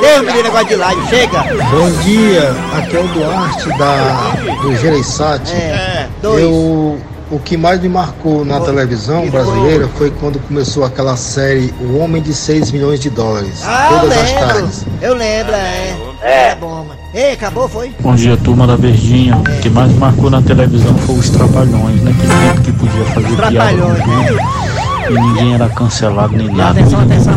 Deus 0.00 0.34
me 0.34 0.42
negócio 0.42 0.66
de 0.68 0.76
live, 0.76 1.06
chega. 1.08 1.42
Bom 1.70 1.90
dia, 2.04 2.54
aqui 2.76 2.96
é 2.96 3.00
o 3.00 3.08
Duarte 3.08 3.68
da, 3.78 4.34
do 4.62 4.76
Gereissati. 4.76 5.52
É, 5.52 6.06
dois. 6.22 6.42
Eu, 6.42 6.98
o 7.30 7.38
que 7.38 7.56
mais 7.56 7.80
me 7.80 7.88
marcou 7.88 8.44
na 8.44 8.60
televisão 8.60 9.28
brasileira 9.30 9.88
foi 9.96 10.10
quando 10.10 10.38
começou 10.40 10.84
aquela 10.84 11.16
série 11.16 11.72
O 11.80 11.98
Homem 11.98 12.22
de 12.22 12.34
6 12.34 12.70
milhões 12.70 13.00
de 13.00 13.10
dólares. 13.10 13.62
Ah, 13.64 13.88
todas 14.00 14.18
as 14.18 14.30
lembro. 14.30 14.46
tardes. 14.48 14.84
Eu 15.00 15.14
lembro, 15.14 15.54
é. 15.54 15.96
É 16.22 16.54
bom, 16.54 16.84
mano. 16.84 17.00
Ei, 17.12 17.32
acabou, 17.32 17.68
foi? 17.68 17.92
Bom 18.00 18.14
dia, 18.14 18.36
turma 18.36 18.66
da 18.66 18.76
Verdinha. 18.76 19.36
O 19.36 19.42
que 19.60 19.68
mais 19.68 19.92
marcou 19.96 20.30
na 20.30 20.40
televisão 20.40 20.94
foi 20.98 21.16
os 21.16 21.30
Trapalhões, 21.30 22.00
né? 22.02 22.14
Que 22.20 22.26
tempo 22.26 22.60
que 22.62 22.72
podia 22.72 23.04
fazer 23.06 23.28
piada 23.28 23.50
Trapalhões. 23.50 24.71
E 25.08 25.14
ninguém 25.14 25.54
era 25.54 25.68
cancelado 25.68 26.36
nem 26.36 26.48
nada. 26.48 26.80
Atenção, 26.80 27.00
atenção, 27.00 27.34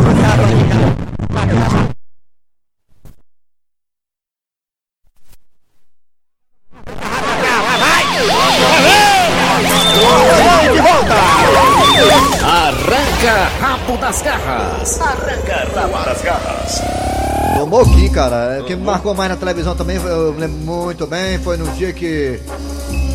volta! 10.86 11.14
Arranca 12.44 13.48
rabo 13.60 13.96
das 13.98 14.22
garras! 14.22 15.00
Arranca 15.00 15.68
rabo 15.74 16.04
das 16.04 16.22
garras! 16.22 16.82
Tomou 17.58 17.80
aqui, 17.82 18.08
cara. 18.10 18.60
O 18.60 18.64
que 18.64 18.76
me 18.76 18.84
marcou 18.84 19.14
mais 19.14 19.30
na 19.30 19.36
televisão 19.36 19.74
também, 19.74 19.96
eu 19.96 20.32
lembro 20.32 20.58
muito 20.58 21.06
bem, 21.06 21.38
foi 21.38 21.56
no 21.56 21.66
dia 21.72 21.92
que 21.92 22.40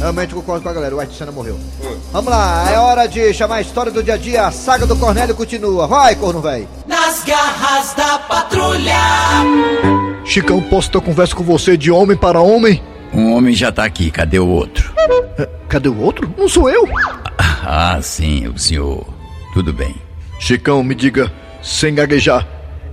realmente 0.01 0.33
concordo 0.33 0.63
com 0.63 0.69
a 0.69 0.73
galera, 0.73 0.95
o 0.95 0.99
Arte 0.99 1.15
Senna 1.15 1.31
morreu. 1.31 1.57
Vamos 2.11 2.31
lá, 2.31 2.69
é 2.71 2.77
hora 2.79 3.07
de 3.07 3.33
chamar 3.33 3.57
a 3.57 3.61
história 3.61 3.91
do 3.91 4.03
dia 4.03 4.15
a 4.15 4.17
dia, 4.17 4.47
a 4.47 4.51
saga 4.51 4.85
do 4.85 4.95
Cornélio 4.95 5.35
continua. 5.35 5.87
Vai, 5.87 6.15
corno 6.15 6.41
velho. 6.41 6.67
Nas 6.87 7.23
garras 7.23 7.93
da 7.93 8.19
patrulha. 8.19 8.99
Chicão, 10.25 10.61
posso 10.61 10.89
ter 10.91 11.01
conversa 11.01 11.35
com 11.35 11.43
você 11.43 11.77
de 11.77 11.91
homem 11.91 12.17
para 12.17 12.41
homem? 12.41 12.81
Um 13.13 13.33
homem 13.33 13.53
já 13.53 13.71
tá 13.71 13.85
aqui, 13.85 14.09
cadê 14.09 14.39
o 14.39 14.47
outro? 14.47 14.91
Cadê 15.69 15.87
o 15.87 15.99
outro? 15.99 16.33
Não 16.37 16.49
sou 16.49 16.69
eu. 16.69 16.87
Ah, 17.37 17.99
sim, 18.01 18.47
o 18.47 18.57
senhor. 18.57 19.05
Tudo 19.53 19.71
bem. 19.71 19.95
Chicão, 20.39 20.83
me 20.83 20.95
diga, 20.95 21.31
sem 21.61 21.93
gaguejar, 21.93 22.47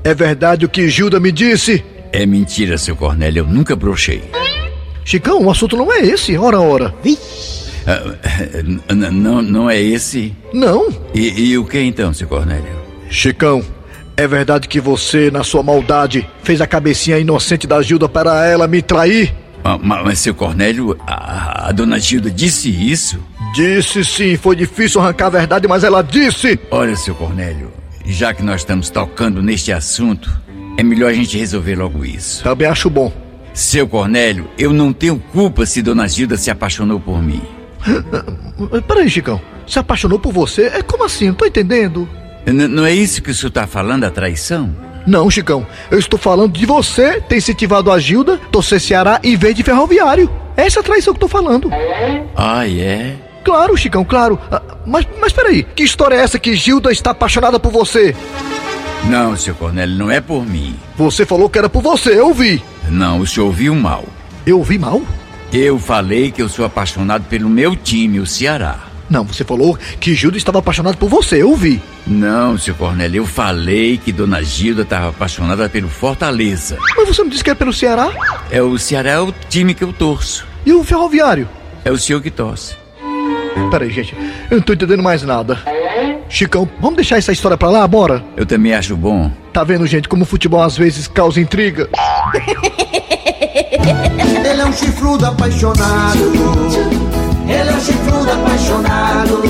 é 0.04 0.12
verdade 0.12 0.66
o 0.66 0.68
que 0.68 0.88
Gilda 0.88 1.18
me 1.18 1.32
disse? 1.32 1.82
É 2.12 2.26
mentira, 2.26 2.76
seu 2.76 2.94
Cornélio, 2.94 3.40
eu 3.40 3.46
nunca 3.46 3.74
brochei. 3.74 4.30
Chicão, 5.08 5.42
o 5.42 5.50
assunto 5.50 5.74
não 5.74 5.90
é 5.90 6.00
esse, 6.04 6.36
ora, 6.36 6.60
ora. 6.60 6.94
Ah, 7.86 8.94
não, 8.94 9.40
não 9.40 9.70
é 9.70 9.80
esse? 9.80 10.36
Não. 10.52 10.90
E, 11.14 11.48
e 11.48 11.56
o 11.56 11.64
que 11.64 11.80
então, 11.80 12.12
seu 12.12 12.28
Cornélio? 12.28 12.76
Chicão, 13.08 13.64
é 14.18 14.26
verdade 14.28 14.68
que 14.68 14.78
você, 14.78 15.30
na 15.30 15.42
sua 15.42 15.62
maldade, 15.62 16.28
fez 16.42 16.60
a 16.60 16.66
cabecinha 16.66 17.18
inocente 17.18 17.66
da 17.66 17.80
Gilda 17.80 18.06
para 18.06 18.44
ela 18.48 18.68
me 18.68 18.82
trair? 18.82 19.34
Ah, 19.64 19.78
ma- 19.78 20.02
mas, 20.04 20.18
seu 20.18 20.34
Cornélio, 20.34 20.94
a, 21.06 21.70
a 21.70 21.72
dona 21.72 21.98
Gilda 21.98 22.30
disse 22.30 22.68
isso? 22.68 23.18
Disse 23.54 24.04
sim, 24.04 24.36
foi 24.36 24.56
difícil 24.56 25.00
arrancar 25.00 25.28
a 25.28 25.30
verdade, 25.30 25.66
mas 25.66 25.84
ela 25.84 26.02
disse. 26.02 26.60
Olha, 26.70 26.94
seu 26.94 27.14
Cornélio, 27.14 27.72
já 28.04 28.34
que 28.34 28.42
nós 28.42 28.60
estamos 28.60 28.90
tocando 28.90 29.42
neste 29.42 29.72
assunto, 29.72 30.30
é 30.76 30.82
melhor 30.82 31.08
a 31.10 31.14
gente 31.14 31.38
resolver 31.38 31.76
logo 31.76 32.04
isso. 32.04 32.44
Também 32.44 32.68
acho 32.68 32.90
bom. 32.90 33.10
Seu 33.58 33.88
Cornélio, 33.88 34.48
eu 34.56 34.72
não 34.72 34.92
tenho 34.92 35.18
culpa 35.32 35.66
se 35.66 35.82
dona 35.82 36.06
Gilda 36.06 36.36
se 36.36 36.48
apaixonou 36.48 37.00
por 37.00 37.20
mim. 37.20 37.42
Peraí, 38.86 39.10
Chicão, 39.10 39.40
se 39.66 39.80
apaixonou 39.80 40.16
por 40.16 40.32
você? 40.32 40.66
É 40.66 40.80
como 40.80 41.04
assim? 41.04 41.26
Não 41.26 41.34
tô 41.34 41.44
entendendo. 41.44 42.08
N- 42.46 42.68
não 42.68 42.86
é 42.86 42.94
isso 42.94 43.20
que 43.20 43.32
o 43.32 43.34
senhor 43.34 43.48
está 43.48 43.66
falando, 43.66 44.04
a 44.04 44.10
traição? 44.12 44.72
Não, 45.04 45.28
Chicão, 45.28 45.66
eu 45.90 45.98
estou 45.98 46.16
falando 46.16 46.52
de 46.52 46.64
você 46.66 47.20
ter 47.20 47.38
incentivado 47.38 47.90
a 47.90 47.98
Gilda 47.98 48.38
torcer 48.52 48.80
Ceará 48.80 49.18
em 49.24 49.36
vez 49.36 49.56
de 49.56 49.64
ferroviário. 49.64 50.30
Essa 50.56 50.78
é 50.78 50.80
a 50.80 50.84
traição 50.84 51.12
que 51.12 51.16
eu 51.18 51.22
tô 51.22 51.28
falando. 51.28 51.68
Ah, 52.36 52.64
é? 52.68 53.16
Claro, 53.42 53.76
Chicão, 53.76 54.04
claro. 54.04 54.38
Ah, 54.52 54.62
Mas, 54.86 55.04
mas 55.20 55.32
peraí, 55.32 55.64
que 55.74 55.82
história 55.82 56.14
é 56.14 56.20
essa 56.20 56.38
que 56.38 56.54
Gilda 56.54 56.92
está 56.92 57.10
apaixonada 57.10 57.58
por 57.58 57.72
você? 57.72 58.14
Não, 59.04 59.36
seu 59.36 59.54
Cornélio, 59.56 59.96
não 59.96 60.10
é 60.12 60.20
por 60.20 60.46
mim. 60.46 60.76
Você 60.96 61.26
falou 61.26 61.50
que 61.50 61.58
era 61.58 61.68
por 61.68 61.82
você, 61.82 62.18
eu 62.20 62.32
vi. 62.32 62.62
Não, 62.90 63.20
o 63.20 63.26
senhor 63.26 63.46
ouviu 63.46 63.74
mal. 63.74 64.04
Eu 64.46 64.58
ouvi 64.58 64.78
mal? 64.78 65.02
Eu 65.52 65.78
falei 65.78 66.30
que 66.30 66.42
eu 66.42 66.48
sou 66.48 66.64
apaixonado 66.64 67.24
pelo 67.24 67.48
meu 67.48 67.74
time, 67.74 68.20
o 68.20 68.26
Ceará. 68.26 68.88
Não, 69.08 69.24
você 69.24 69.42
falou 69.42 69.78
que 69.98 70.14
Gilda 70.14 70.36
estava 70.36 70.58
apaixonada 70.58 70.96
por 70.96 71.08
você, 71.08 71.42
eu 71.42 71.56
vi. 71.56 71.80
Não, 72.06 72.58
seu 72.58 72.74
Cornélio, 72.74 73.22
eu 73.22 73.26
falei 73.26 73.96
que 73.96 74.12
Dona 74.12 74.42
Gilda 74.42 74.82
estava 74.82 75.08
apaixonada 75.08 75.68
pelo 75.68 75.88
Fortaleza. 75.88 76.76
Mas 76.96 77.08
você 77.08 77.24
me 77.24 77.30
disse 77.30 77.42
que 77.42 77.50
é 77.50 77.54
pelo 77.54 77.72
Ceará? 77.72 78.10
É 78.50 78.60
o 78.60 78.76
Ceará 78.78 79.10
é 79.12 79.18
o 79.18 79.32
time 79.48 79.72
que 79.72 79.82
eu 79.84 79.92
torço. 79.92 80.46
E 80.66 80.72
o 80.72 80.84
ferroviário? 80.84 81.48
É 81.84 81.90
o 81.90 81.96
senhor 81.96 82.20
que 82.20 82.30
torce. 82.30 82.76
Peraí, 83.70 83.90
gente, 83.90 84.14
eu 84.50 84.58
não 84.58 84.62
tô 84.62 84.72
entendendo 84.72 85.02
mais 85.02 85.22
nada. 85.22 85.58
Chicão, 86.28 86.68
vamos 86.80 86.96
deixar 86.96 87.16
essa 87.16 87.32
história 87.32 87.56
pra 87.56 87.70
lá, 87.70 87.86
bora? 87.88 88.22
Eu 88.36 88.44
também 88.44 88.74
acho 88.74 88.96
bom. 88.96 89.30
Tá 89.52 89.64
vendo, 89.64 89.86
gente, 89.86 90.08
como 90.08 90.22
o 90.22 90.26
futebol 90.26 90.60
às 90.62 90.76
vezes 90.76 91.08
causa 91.08 91.40
intriga? 91.40 91.88
Ele 94.44 94.60
é 94.60 94.64
um 94.64 94.72
chifrudo 94.72 95.24
apaixonado. 95.24 96.32
Ele 97.48 97.70
é 97.70 97.72
um 97.72 97.80
chifrudo 97.80 98.30
apaixonado. 98.30 99.42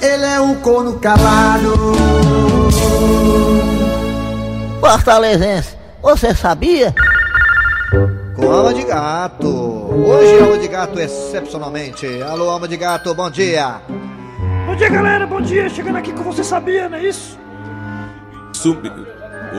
Ele 0.00 0.24
é 0.24 0.40
um 0.40 0.54
corno 0.56 0.98
calado. 0.98 1.92
Fortalezense, 4.80 5.76
você 6.02 6.34
sabia? 6.34 6.94
Com 8.34 8.50
alma 8.50 8.72
de 8.74 8.82
gato. 8.82 9.48
Hoje 9.48 10.36
é 10.36 10.42
alma 10.42 10.58
de 10.58 10.68
gato 10.68 10.98
excepcionalmente. 10.98 12.06
Alô, 12.22 12.48
alma 12.48 12.66
de 12.66 12.76
gato, 12.76 13.14
bom 13.14 13.30
dia. 13.30 13.80
Bom 14.74 14.78
dia, 14.78 14.88
galera, 14.88 15.24
bom 15.24 15.40
dia. 15.40 15.68
Chegando 15.68 15.98
aqui 15.98 16.12
com 16.12 16.24
você 16.24 16.42
sabia, 16.42 16.88
não 16.88 16.98
é 16.98 17.04
isso? 17.04 17.38
Sumiu. 18.52 19.06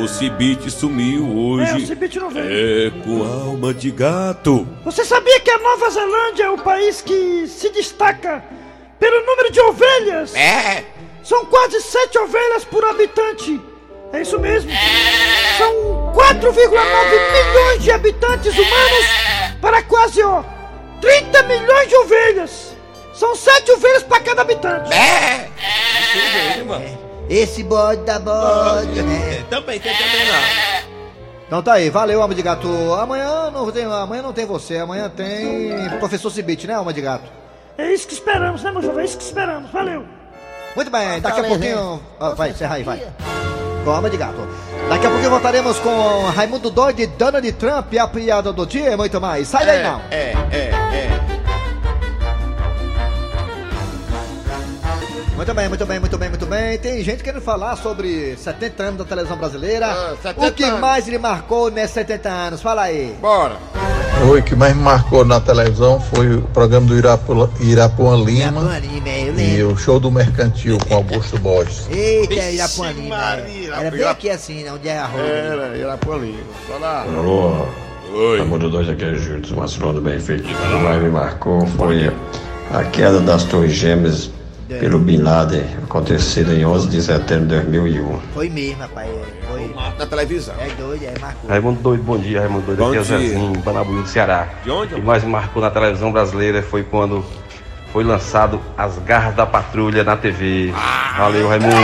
O 0.04 0.10
Cibite 0.10 0.70
sumiu 0.70 1.26
hoje. 1.38 1.72
É, 1.72 1.76
o 1.78 1.88
Cibite 1.88 2.20
não 2.20 2.30
veio. 2.30 2.46
É, 2.46 2.90
com 3.02 3.24
alma 3.24 3.74
de 3.74 3.92
gato. 3.92 4.68
Você 4.84 5.06
sabia 5.06 5.40
que 5.40 5.50
a 5.50 5.58
Nova 5.58 5.90
Zelândia 5.90 6.44
é 6.44 6.50
o 6.50 6.58
país 6.58 7.00
que 7.00 7.48
se 7.48 7.70
destaca 7.70 8.44
pelo 9.00 9.26
número 9.26 9.54
de 9.54 9.62
ovelhas? 9.62 10.36
É. 10.36 10.84
São 11.24 11.46
quase 11.46 11.80
7 11.80 12.18
ovelhas 12.18 12.66
por 12.66 12.84
habitante. 12.84 13.62
É 14.12 14.22
isso 14.22 14.38
mesmo. 14.38 14.70
São 15.58 16.14
4,9 16.14 16.52
milhões 16.52 17.82
de 17.82 17.90
habitantes 17.90 18.54
humanos 18.54 19.06
para 19.62 19.82
quase, 19.84 20.22
ó, 20.22 20.44
30 21.00 21.42
milhões 21.44 21.88
de 21.88 21.96
ovelhas. 21.96 22.75
São 23.16 23.36
7 23.36 23.72
ovelhas 23.72 24.04
para 24.04 24.20
cada 24.20 24.42
habitante. 24.42 24.94
É. 24.94 25.50
Esse 27.30 27.64
bode 27.64 28.02
da 28.04 28.20
bode. 28.20 29.02
né? 29.02 29.44
Também 29.50 29.80
tem 29.80 29.94
também 29.94 30.30
lá. 30.30 30.86
Então 31.48 31.62
tá 31.62 31.74
aí, 31.74 31.90
valeu, 31.90 32.22
alma 32.22 32.34
de 32.36 32.42
gato. 32.42 32.68
Amanhã 32.96 33.50
não 33.52 33.72
tem, 33.72 33.86
amanhã 33.86 34.22
não 34.22 34.34
tem 34.34 34.46
você, 34.46 34.78
amanhã 34.78 35.10
tem 35.10 35.72
professor 36.00 36.30
Cibite, 36.32 36.68
né, 36.68 36.74
alma 36.74 36.92
de 36.92 37.02
gato? 37.02 37.32
É 37.78 37.92
isso 37.94 38.08
que 38.08 38.14
esperamos, 38.14 38.64
né, 38.64 38.72
meu 38.72 38.82
jovem? 38.82 39.02
É 39.02 39.06
isso 39.06 39.18
que 39.18 39.24
esperamos. 39.24 39.70
Valeu. 39.72 40.06
Muito 40.76 40.92
bem, 40.92 41.22
daqui 41.22 41.40
a 41.40 41.44
pouquinho. 41.44 42.02
Ó, 42.20 42.36
vai, 42.36 42.50
encerra 42.50 42.76
aí, 42.76 42.84
vai. 42.84 43.02
Com 43.84 43.92
alma 43.92 44.10
de 44.10 44.18
gato. 44.18 44.48
Daqui 44.90 45.06
a 45.06 45.10
pouquinho 45.10 45.30
voltaremos 45.30 45.80
com 45.80 46.26
Raimundo 46.36 46.70
Doide 46.70 47.04
e 47.04 47.08
Donald 47.08 47.52
Trump, 47.54 47.94
a 47.94 48.08
piada 48.08 48.52
do 48.52 48.66
dia 48.66 48.92
e 48.92 48.98
muito 48.98 49.22
mais. 49.22 49.48
Sai 49.48 49.66
daí 49.66 49.84
não. 49.84 50.02
É, 50.12 50.34
é, 50.52 50.58
é. 50.58 51.35
Muito 55.36 55.54
bem, 55.54 55.68
muito 55.68 55.86
bem, 55.86 56.00
muito 56.00 56.18
bem, 56.18 56.30
muito 56.30 56.46
bem. 56.46 56.78
Tem 56.78 57.04
gente 57.04 57.22
querendo 57.22 57.42
falar 57.42 57.76
sobre 57.76 58.38
70 58.38 58.84
anos 58.84 58.98
da 59.00 59.04
televisão 59.04 59.38
brasileira. 59.38 59.88
Ah, 59.88 60.16
70 60.22 60.48
o 60.48 60.52
que 60.54 60.64
anos. 60.64 60.80
mais 60.80 61.08
lhe 61.10 61.18
marcou 61.18 61.70
nesses 61.70 61.92
70 61.92 62.30
anos? 62.30 62.62
Fala 62.62 62.84
aí. 62.84 63.14
Bora. 63.20 63.58
O 64.24 64.42
que 64.42 64.56
mais 64.56 64.74
me 64.74 64.82
marcou 64.82 65.26
na 65.26 65.42
televisão 65.42 66.00
foi 66.00 66.36
o 66.36 66.42
programa 66.42 66.88
do 66.88 66.98
Irapu, 66.98 67.50
Irapuã 67.60 68.16
Lima 68.16 68.40
Irapuã 68.40 68.80
Lima, 68.80 69.10
eu 69.10 69.38
e 69.38 69.74
o 69.74 69.78
show 69.78 70.00
do 70.00 70.10
Mercantil 70.10 70.78
com 70.88 70.96
Augusto 70.96 71.38
Borges. 71.38 71.86
Eita, 71.92 72.52
Irapuã 72.52 72.92
Lima. 72.92 73.18
Maria, 73.18 73.76
Era 73.76 73.92
bem 73.92 74.04
aqui 74.06 74.30
assim, 74.30 74.64
né, 74.64 74.72
onde 74.72 74.88
é 74.88 74.98
a 74.98 75.06
rua. 75.06 75.22
Era, 75.22 75.78
Irapuã 75.78 76.16
Lima. 76.16 76.40
Lá. 76.80 77.02
Alô? 77.02 77.68
Oi. 78.14 78.40
Raimundo 78.40 78.70
2 78.70 78.90
aqui 78.90 79.04
é 79.04 79.14
Júlio, 79.16 79.44
uma 79.54 79.68
sonda 79.68 80.00
bem 80.00 80.18
feita. 80.18 80.44
O 80.44 80.48
que 80.48 80.84
mais 80.84 81.04
me 81.04 81.10
marcou 81.10 81.68
foi 81.68 82.10
a 82.74 82.84
queda 82.86 83.20
das 83.20 83.44
torres 83.44 83.74
gêmeas 83.74 84.32
pelo 84.68 85.00
Bin 85.00 85.18
Laden, 85.22 85.64
acontecido 85.84 86.52
em 86.54 86.66
11 86.66 86.88
de 86.90 87.02
setembro 87.02 87.48
de 87.48 87.56
2001. 87.62 88.20
Foi 88.34 88.50
mesmo, 88.50 88.82
rapaz. 88.82 89.10
é, 89.10 89.48
Foi. 89.48 89.76
Na 89.98 90.06
televisão. 90.06 90.56
É 90.60 90.68
doido, 90.70 91.04
é, 91.04 91.14
marcou. 91.20 91.50
Raimundo 91.50 91.80
Doido, 91.82 92.04
bom 92.04 92.18
dia, 92.18 92.40
Raimundo 92.42 92.66
Doido. 92.66 92.80
Bom 92.80 92.88
Aqui 92.90 92.98
é 92.98 93.02
o. 93.02 93.04
Zezinho, 93.04 93.60
Banabuí 93.60 94.02
do 94.02 94.08
Ceará. 94.08 94.48
De 94.64 94.72
onde, 94.72 94.94
O 94.94 94.98
que 94.98 95.02
mais 95.06 95.24
marcou 95.24 95.62
na 95.62 95.70
televisão 95.70 96.12
brasileira 96.12 96.64
foi 96.64 96.84
quando 96.84 97.24
foi 97.94 98.04
lançado 98.04 98.60
As 98.78 98.98
Garras 99.00 99.36
da 99.36 99.46
Patrulha 99.46 100.04
na 100.04 100.18
TV. 100.18 100.74
Ah. 100.76 101.16
Valeu, 101.18 101.48
Raimundo. 101.48 101.76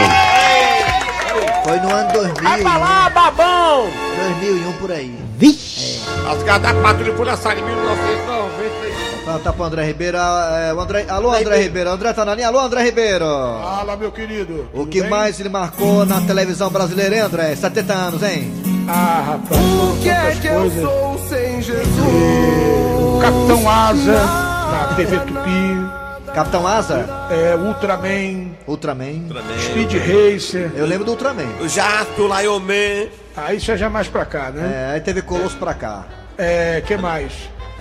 Foi 1.64 1.80
no 1.80 1.94
ano 1.94 2.12
2001. 2.14 2.44
Vai 2.44 2.62
pra 2.62 2.78
lá, 2.78 3.10
babão! 3.12 3.88
2001 4.40 4.72
por 4.74 4.92
aí. 4.92 5.16
Vixe! 5.38 6.02
As 6.30 6.42
garras 6.44 6.62
da 6.64 6.74
patrulha 6.82 7.14
foram 7.16 7.32
lançadas 7.32 7.60
em 7.60 7.66
1991. 7.66 8.31
Tá, 9.26 9.38
tá 9.40 9.54
pro 9.54 9.64
André 9.66 9.86
Ribeiro. 9.86 10.18
é, 10.18 10.74
o 10.74 10.80
André, 10.80 11.06
alô, 11.08 11.32
André 11.34 11.58
Ribeiro. 11.62 11.90
André 11.92 12.12
tá 12.14 12.26
na 12.26 12.34
linha. 12.34 12.48
Alô, 12.48 12.60
André 12.60 12.84
Ribeiro. 12.84 13.26
Fala, 13.26 13.96
meu 13.96 14.12
querido. 14.12 14.68
O 14.74 14.86
que 14.86 15.04
mais 15.04 15.40
ele 15.40 15.50
marcou 15.50 16.06
na 16.06 16.22
televisão 16.22 16.70
brasileira, 16.72 17.16
hein, 17.16 17.22
André? 17.22 17.56
70 17.56 17.94
anos, 17.94 18.24
hein? 18.24 18.52
Ah, 18.90 19.24
rapaz. 19.28 19.62
O 19.62 19.98
que 20.02 20.10
é 20.10 20.32
que 20.42 20.48
eu 20.48 20.60
coisas. 20.62 20.82
sou 20.82 21.20
sem 21.30 21.62
Jesus? 21.62 21.88
O 21.88 23.20
Capitão 23.22 23.70
Asa, 23.70 24.12
na 24.24 24.94
TV 24.96 25.20
Tupi. 25.20 26.32
Capitão 26.34 26.66
Asa? 26.66 27.06
É, 27.30 27.56
Ultraman. 27.56 28.52
Ultraman. 28.68 29.28
Speed 29.60 29.94
Racer. 29.94 30.72
Eu 30.76 30.88
lembro 30.88 31.06
do 31.06 31.12
Ultraman. 31.12 31.46
O 31.62 31.68
Jato, 31.68 32.28
Lion 32.28 32.60
Man. 32.60 33.10
Ah, 33.38 33.54
isso 33.54 33.72
é 33.72 33.78
já 33.78 33.90
mais 33.90 34.08
pra 34.08 34.26
cá, 34.26 34.50
né? 34.50 34.90
É, 34.90 34.94
aí 34.96 35.00
teve 35.02 35.22
Colosso 35.22 35.58
pra 35.58 35.74
cá. 35.76 36.06
É, 36.38 36.82
que 36.86 36.98
mais? 36.98 37.32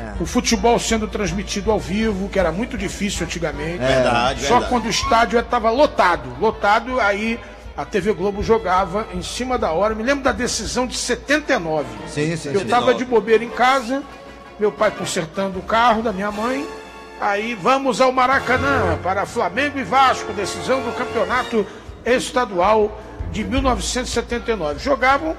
É. 0.00 0.22
O 0.22 0.24
futebol 0.26 0.78
sendo 0.78 1.06
transmitido 1.06 1.70
ao 1.70 1.78
vivo, 1.78 2.28
que 2.28 2.38
era 2.38 2.50
muito 2.50 2.78
difícil 2.78 3.26
antigamente. 3.26 3.78
Verdade, 3.78 4.40
Só 4.42 4.54
verdade. 4.54 4.68
quando 4.70 4.86
o 4.86 4.90
estádio 4.90 5.38
estava 5.38 5.70
lotado. 5.70 6.36
Lotado, 6.40 6.98
aí 6.98 7.38
a 7.76 7.84
TV 7.84 8.12
Globo 8.12 8.42
jogava 8.42 9.06
em 9.14 9.22
cima 9.22 9.58
da 9.58 9.72
hora. 9.72 9.94
Me 9.94 10.02
lembro 10.02 10.24
da 10.24 10.32
decisão 10.32 10.86
de 10.86 10.96
79. 10.96 11.86
Sim, 12.08 12.36
sim, 12.36 12.50
Eu 12.52 12.60
sim. 12.60 12.66
tava 12.66 12.94
de 12.94 13.04
bobeira 13.04 13.44
em 13.44 13.50
casa, 13.50 14.02
meu 14.58 14.72
pai 14.72 14.90
consertando 14.90 15.58
o 15.58 15.62
carro 15.62 16.02
da 16.02 16.12
minha 16.12 16.30
mãe. 16.32 16.66
Aí 17.20 17.54
vamos 17.54 18.00
ao 18.00 18.10
Maracanã 18.10 18.98
para 19.02 19.26
Flamengo 19.26 19.78
e 19.78 19.82
Vasco, 19.84 20.32
decisão 20.32 20.80
do 20.80 20.92
campeonato 20.92 21.66
estadual 22.04 22.98
de 23.30 23.44
1979. 23.44 24.78
Jogavam 24.78 25.36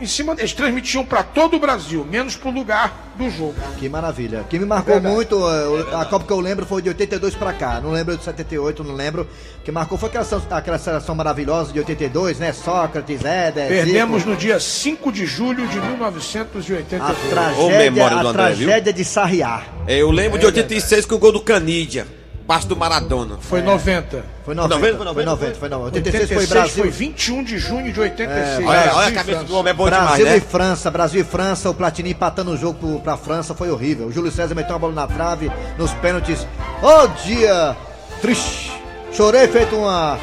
em 0.00 0.06
cima, 0.06 0.34
eles 0.38 0.52
transmitiam 0.52 1.04
para 1.04 1.22
todo 1.22 1.56
o 1.56 1.58
Brasil, 1.60 2.06
menos 2.10 2.36
para 2.36 2.48
o 2.48 2.52
lugar 2.52 3.12
do 3.16 3.28
jogo. 3.30 3.54
Que 3.78 3.88
maravilha. 3.88 4.44
Que 4.48 4.58
me 4.58 4.64
marcou 4.64 4.94
Verdade. 4.94 5.14
muito, 5.14 5.44
a 5.46 6.04
Copa 6.04 6.26
que 6.26 6.32
eu 6.32 6.40
lembro 6.40 6.64
foi 6.66 6.80
de 6.82 6.88
82 6.88 7.34
pra 7.34 7.52
cá. 7.52 7.80
Não 7.80 7.90
lembro 7.90 8.16
de 8.16 8.22
78, 8.24 8.84
não 8.84 8.94
lembro. 8.94 9.26
Que 9.64 9.72
marcou 9.72 9.98
foi 9.98 10.08
aquela, 10.08 10.24
seleção- 10.24 10.56
aquela 10.56 10.78
seleção 10.78 11.14
maravilhosa 11.14 11.72
de 11.72 11.78
82, 11.80 12.38
né? 12.38 12.52
Sócrates, 12.52 13.24
Éder, 13.24 13.68
Perdemos 13.68 14.18
Zico. 14.18 14.30
no 14.30 14.36
dia 14.36 14.58
5 14.60 15.10
de 15.12 15.26
julho 15.26 15.66
de 15.68 15.80
1982. 15.80 17.02
A 17.02 17.14
tragédia, 17.30 17.78
memória 17.78 18.16
do 18.18 18.26
a 18.28 18.30
André, 18.30 18.44
tragédia 18.46 18.92
de 18.92 19.04
Sarriá. 19.04 19.62
É, 19.86 19.96
Eu 20.00 20.10
lembro 20.10 20.38
de 20.38 20.46
86 20.46 21.04
com 21.06 21.16
o 21.16 21.18
gol 21.18 21.32
do 21.32 21.40
Canídia. 21.40 22.06
Passo 22.48 22.66
do 22.66 22.74
Maradona. 22.74 23.36
Foi 23.42 23.60
90. 23.60 24.24
Foi 24.42 24.54
90, 24.54 24.78
Foi 24.78 25.04
90, 25.04 25.14
foi 25.14 25.24
90, 25.24 25.54
foi 25.58 25.68
90. 25.68 25.96
86 25.98 26.30
foi 26.40 26.46
Brasil. 26.46 26.82
foi 26.82 26.90
21 26.90 27.44
de 27.44 27.58
junho 27.58 27.92
de 27.92 28.00
86. 28.00 28.58
É, 28.60 28.66
Olha, 28.66 28.94
olha 28.94 29.06
a 29.06 29.10
e 29.10 29.14
cabeça 29.14 29.44
do 29.44 29.54
homem, 29.54 29.70
é 29.70 29.74
bom 29.74 29.84
Brasil 29.84 30.16
demais, 30.16 30.20
e 30.24 30.40
né? 30.40 30.40
França, 30.40 30.90
Brasil 30.90 31.20
e 31.20 31.24
França, 31.24 31.68
o 31.68 31.74
Platini 31.74 32.12
empatando 32.12 32.50
o 32.50 32.56
jogo 32.56 32.78
pro, 32.78 33.00
pra 33.00 33.16
França 33.18 33.54
foi 33.54 33.70
horrível. 33.70 34.06
O 34.06 34.12
Júlio 34.12 34.32
César 34.32 34.54
meteu 34.54 34.72
uma 34.72 34.78
bola 34.78 34.94
na 34.94 35.06
trave, 35.06 35.52
nos 35.76 35.92
pênaltis. 35.94 36.46
Ô 36.82 37.06
dia 37.26 37.76
triste. 38.22 38.72
Chorei 39.12 39.46
feito 39.46 39.76
uma. 39.76 40.18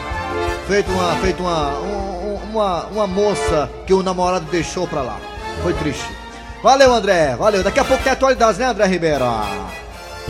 Feito 0.68 0.92
uma. 0.92 1.16
Feito 1.18 1.44
uma. 1.44 1.80
um- 1.80 2.06
uma, 2.56 2.86
uma 2.86 3.06
moça 3.08 3.70
que 3.86 3.94
o 3.94 4.02
namorado 4.02 4.46
deixou 4.50 4.88
pra 4.88 5.02
lá. 5.02 5.18
Foi 5.62 5.74
triste. 5.74 6.10
Valeu, 6.64 6.94
André. 6.94 7.36
Valeu. 7.36 7.62
Daqui 7.62 7.80
a 7.82 7.84
pouco 7.84 8.02
tem 8.02 8.14
atualidades, 8.14 8.58
né, 8.58 8.66
André 8.68 8.86
Ribeiro? 8.88 9.26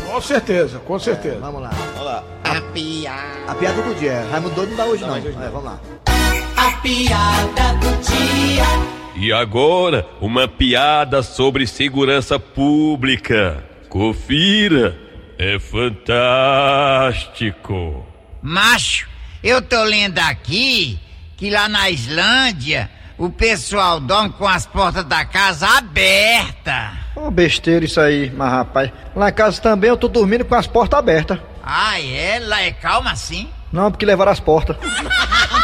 Com 0.05 0.21
certeza, 0.21 0.79
com 0.79 0.99
certeza. 0.99 1.39
Vamos 1.39 1.62
lá. 1.62 1.71
Olha 1.95 2.03
lá. 2.03 2.23
A 2.43 2.62
piada. 2.73 3.51
A 3.51 3.55
piada 3.55 3.81
do 3.81 3.95
dia. 3.95 4.25
Raimundo 4.31 4.55
Doido 4.55 4.69
não 4.69 4.77
dá 4.77 4.86
hoje, 4.86 5.03
não. 5.05 5.15
É, 5.15 5.21
vamos 5.49 5.65
lá. 5.65 5.79
A 6.55 6.71
piada 6.81 7.73
do 7.79 8.01
dia. 8.01 8.63
E 9.15 9.31
agora, 9.31 10.05
uma 10.19 10.47
piada 10.47 11.21
sobre 11.23 11.65
segurança 11.67 12.39
pública. 12.39 13.63
Confira. 13.89 14.97
É 15.38 15.60
fantástico. 15.60 18.05
Macho, 18.41 19.08
eu 19.43 19.62
tô 19.62 19.84
lendo 19.84 20.17
aqui 20.19 20.97
que 21.36 21.49
lá 21.49 21.67
na 21.67 21.89
Islândia 21.89 22.89
o 23.17 23.29
pessoal 23.29 23.99
dorme 23.99 24.29
com 24.31 24.47
as 24.47 24.65
portas 24.65 25.03
da 25.05 25.25
casa 25.25 25.67
abertas. 25.77 27.05
Uma 27.15 27.32
besteira 27.32 27.86
isso 27.86 27.99
aí, 27.99 28.32
mas 28.36 28.51
rapaz. 28.51 28.91
Lá 29.15 29.30
em 29.30 29.34
casa 29.34 29.62
também 29.62 29.89
eu 29.89 29.97
tô 29.97 30.08
dormindo 30.08 30.43
com 30.43 30.56
as 30.56 30.67
portas 30.67 30.99
abertas. 30.99 31.39
Ah, 31.63 31.99
é? 32.01 32.39
Lá 32.39 32.62
é 32.62 32.71
calma 32.71 33.12
assim? 33.12 33.49
Não, 33.71 33.89
porque 33.89 34.06
levaram 34.06 34.32
as 34.32 34.39
portas. 34.39 34.75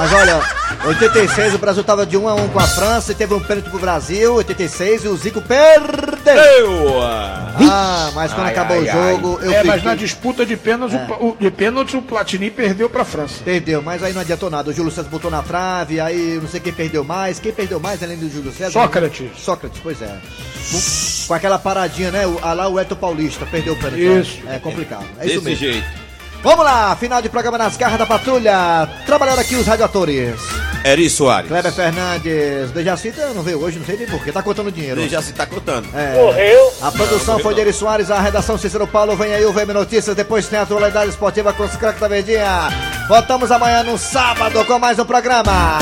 Mas 0.00 0.12
olha, 0.14 0.40
86 0.86 1.54
o 1.54 1.58
Brasil 1.58 1.84
tava 1.84 2.06
de 2.06 2.16
1 2.16 2.26
a 2.26 2.34
1 2.34 2.48
com 2.48 2.58
a 2.58 2.66
França 2.66 3.12
e 3.12 3.14
teve 3.14 3.34
um 3.34 3.40
pênalti 3.40 3.68
pro 3.68 3.78
Brasil, 3.78 4.34
86 4.36 5.04
e 5.04 5.08
o 5.08 5.16
Zico 5.16 5.42
perdeu. 5.42 7.02
Ah, 7.02 8.10
mas 8.14 8.32
quando 8.32 8.46
Ai, 8.46 8.52
acabou 8.52 8.76
ai, 8.78 8.82
o 8.82 8.86
jogo, 8.90 9.38
ai. 9.42 9.46
eu 9.48 9.52
É, 9.52 9.64
mas 9.64 9.74
fiquei- 9.76 9.90
na 9.90 9.94
disputa 9.94 10.46
de 10.46 10.56
pênaltis, 10.56 10.96
É. 10.96 11.06
o, 11.20 11.36
de 11.38 11.50
pênaltis, 11.50 11.92
o 11.94 12.00
Platini 12.00 12.50
perdeu 12.50 12.88
pra 12.88 13.04
França. 13.04 13.42
Perdeu, 13.44 13.82
mas 13.82 14.02
aí 14.02 14.14
não 14.14 14.22
adiantou 14.22 14.48
nada. 14.48 14.70
O 14.70 14.72
Júlio 14.72 14.90
César 14.90 15.08
botou 15.10 15.30
na 15.30 15.42
trave, 15.42 16.00
aí 16.00 16.38
não 16.40 16.48
sei 16.48 16.60
quem 16.60 16.72
perdeu 16.72 17.04
mais. 17.04 17.38
Quem 17.38 17.52
perdeu 17.52 17.78
mais 17.78 18.02
além 18.02 18.16
do 18.16 18.30
Júlio 18.30 18.52
César? 18.52 18.70
Sócrates. 18.72 19.30
Sócrates, 19.36 19.80
pois 19.82 20.00
é. 20.00 20.16
Com, 20.72 20.78
com 21.28 21.34
aquela 21.34 21.58
paradinha, 21.58 22.10
né? 22.10 22.26
O, 22.26 22.38
ah 22.42 22.54
lá 22.54 22.68
o 22.68 22.80
Eto 22.80 22.96
Paulista 22.96 23.44
perdeu 23.44 23.74
o 23.74 23.76
pênalti. 23.76 24.00
Isso. 24.20 24.38
É 24.48 24.58
complicado. 24.58 25.04
É 25.18 25.26
isso 25.26 25.40
Desse 25.42 25.62
mesmo. 25.62 25.72
jeito. 25.74 25.99
Vamos 26.42 26.64
lá, 26.64 26.96
final 26.96 27.20
de 27.20 27.28
programa 27.28 27.58
nas 27.58 27.76
garras 27.76 27.98
da 27.98 28.06
patrulha. 28.06 28.88
Trabalharam 29.04 29.40
aqui 29.40 29.56
os 29.56 29.66
radioatores. 29.66 30.40
Eri 30.82 31.10
Soares. 31.10 31.48
Kleber 31.48 31.72
Fernandes, 31.72 32.70
Dejacita 32.70 33.34
não 33.34 33.42
veio 33.42 33.62
hoje, 33.62 33.78
não 33.78 33.84
sei 33.84 33.98
nem 33.98 34.06
porquê, 34.06 34.32
tá 34.32 34.42
contando 34.42 34.72
dinheiro. 34.72 35.06
Já 35.08 35.20
se 35.20 35.34
tá 35.34 35.44
contando. 35.44 35.86
É. 35.94 36.14
Morreu. 36.14 36.72
A 36.80 36.90
produção 36.90 37.38
foi 37.38 37.54
de 37.54 37.60
Eri 37.60 37.72
Soares, 37.72 38.10
a 38.10 38.18
redação 38.20 38.56
Cícero 38.56 38.86
Paulo. 38.86 39.14
Vem 39.16 39.34
aí 39.34 39.44
o 39.44 39.52
VM 39.52 39.74
Notícias, 39.74 40.16
depois 40.16 40.48
tem 40.48 40.58
a 40.58 40.62
atualidade 40.62 41.10
esportiva 41.10 41.52
com 41.52 41.64
os 41.64 41.76
craques 41.76 42.00
da 42.00 42.08
Verdinha. 42.08 42.68
Voltamos 43.06 43.50
amanhã 43.50 43.82
no 43.82 43.98
sábado 43.98 44.64
com 44.64 44.78
mais 44.78 44.98
um 44.98 45.04
programa. 45.04 45.78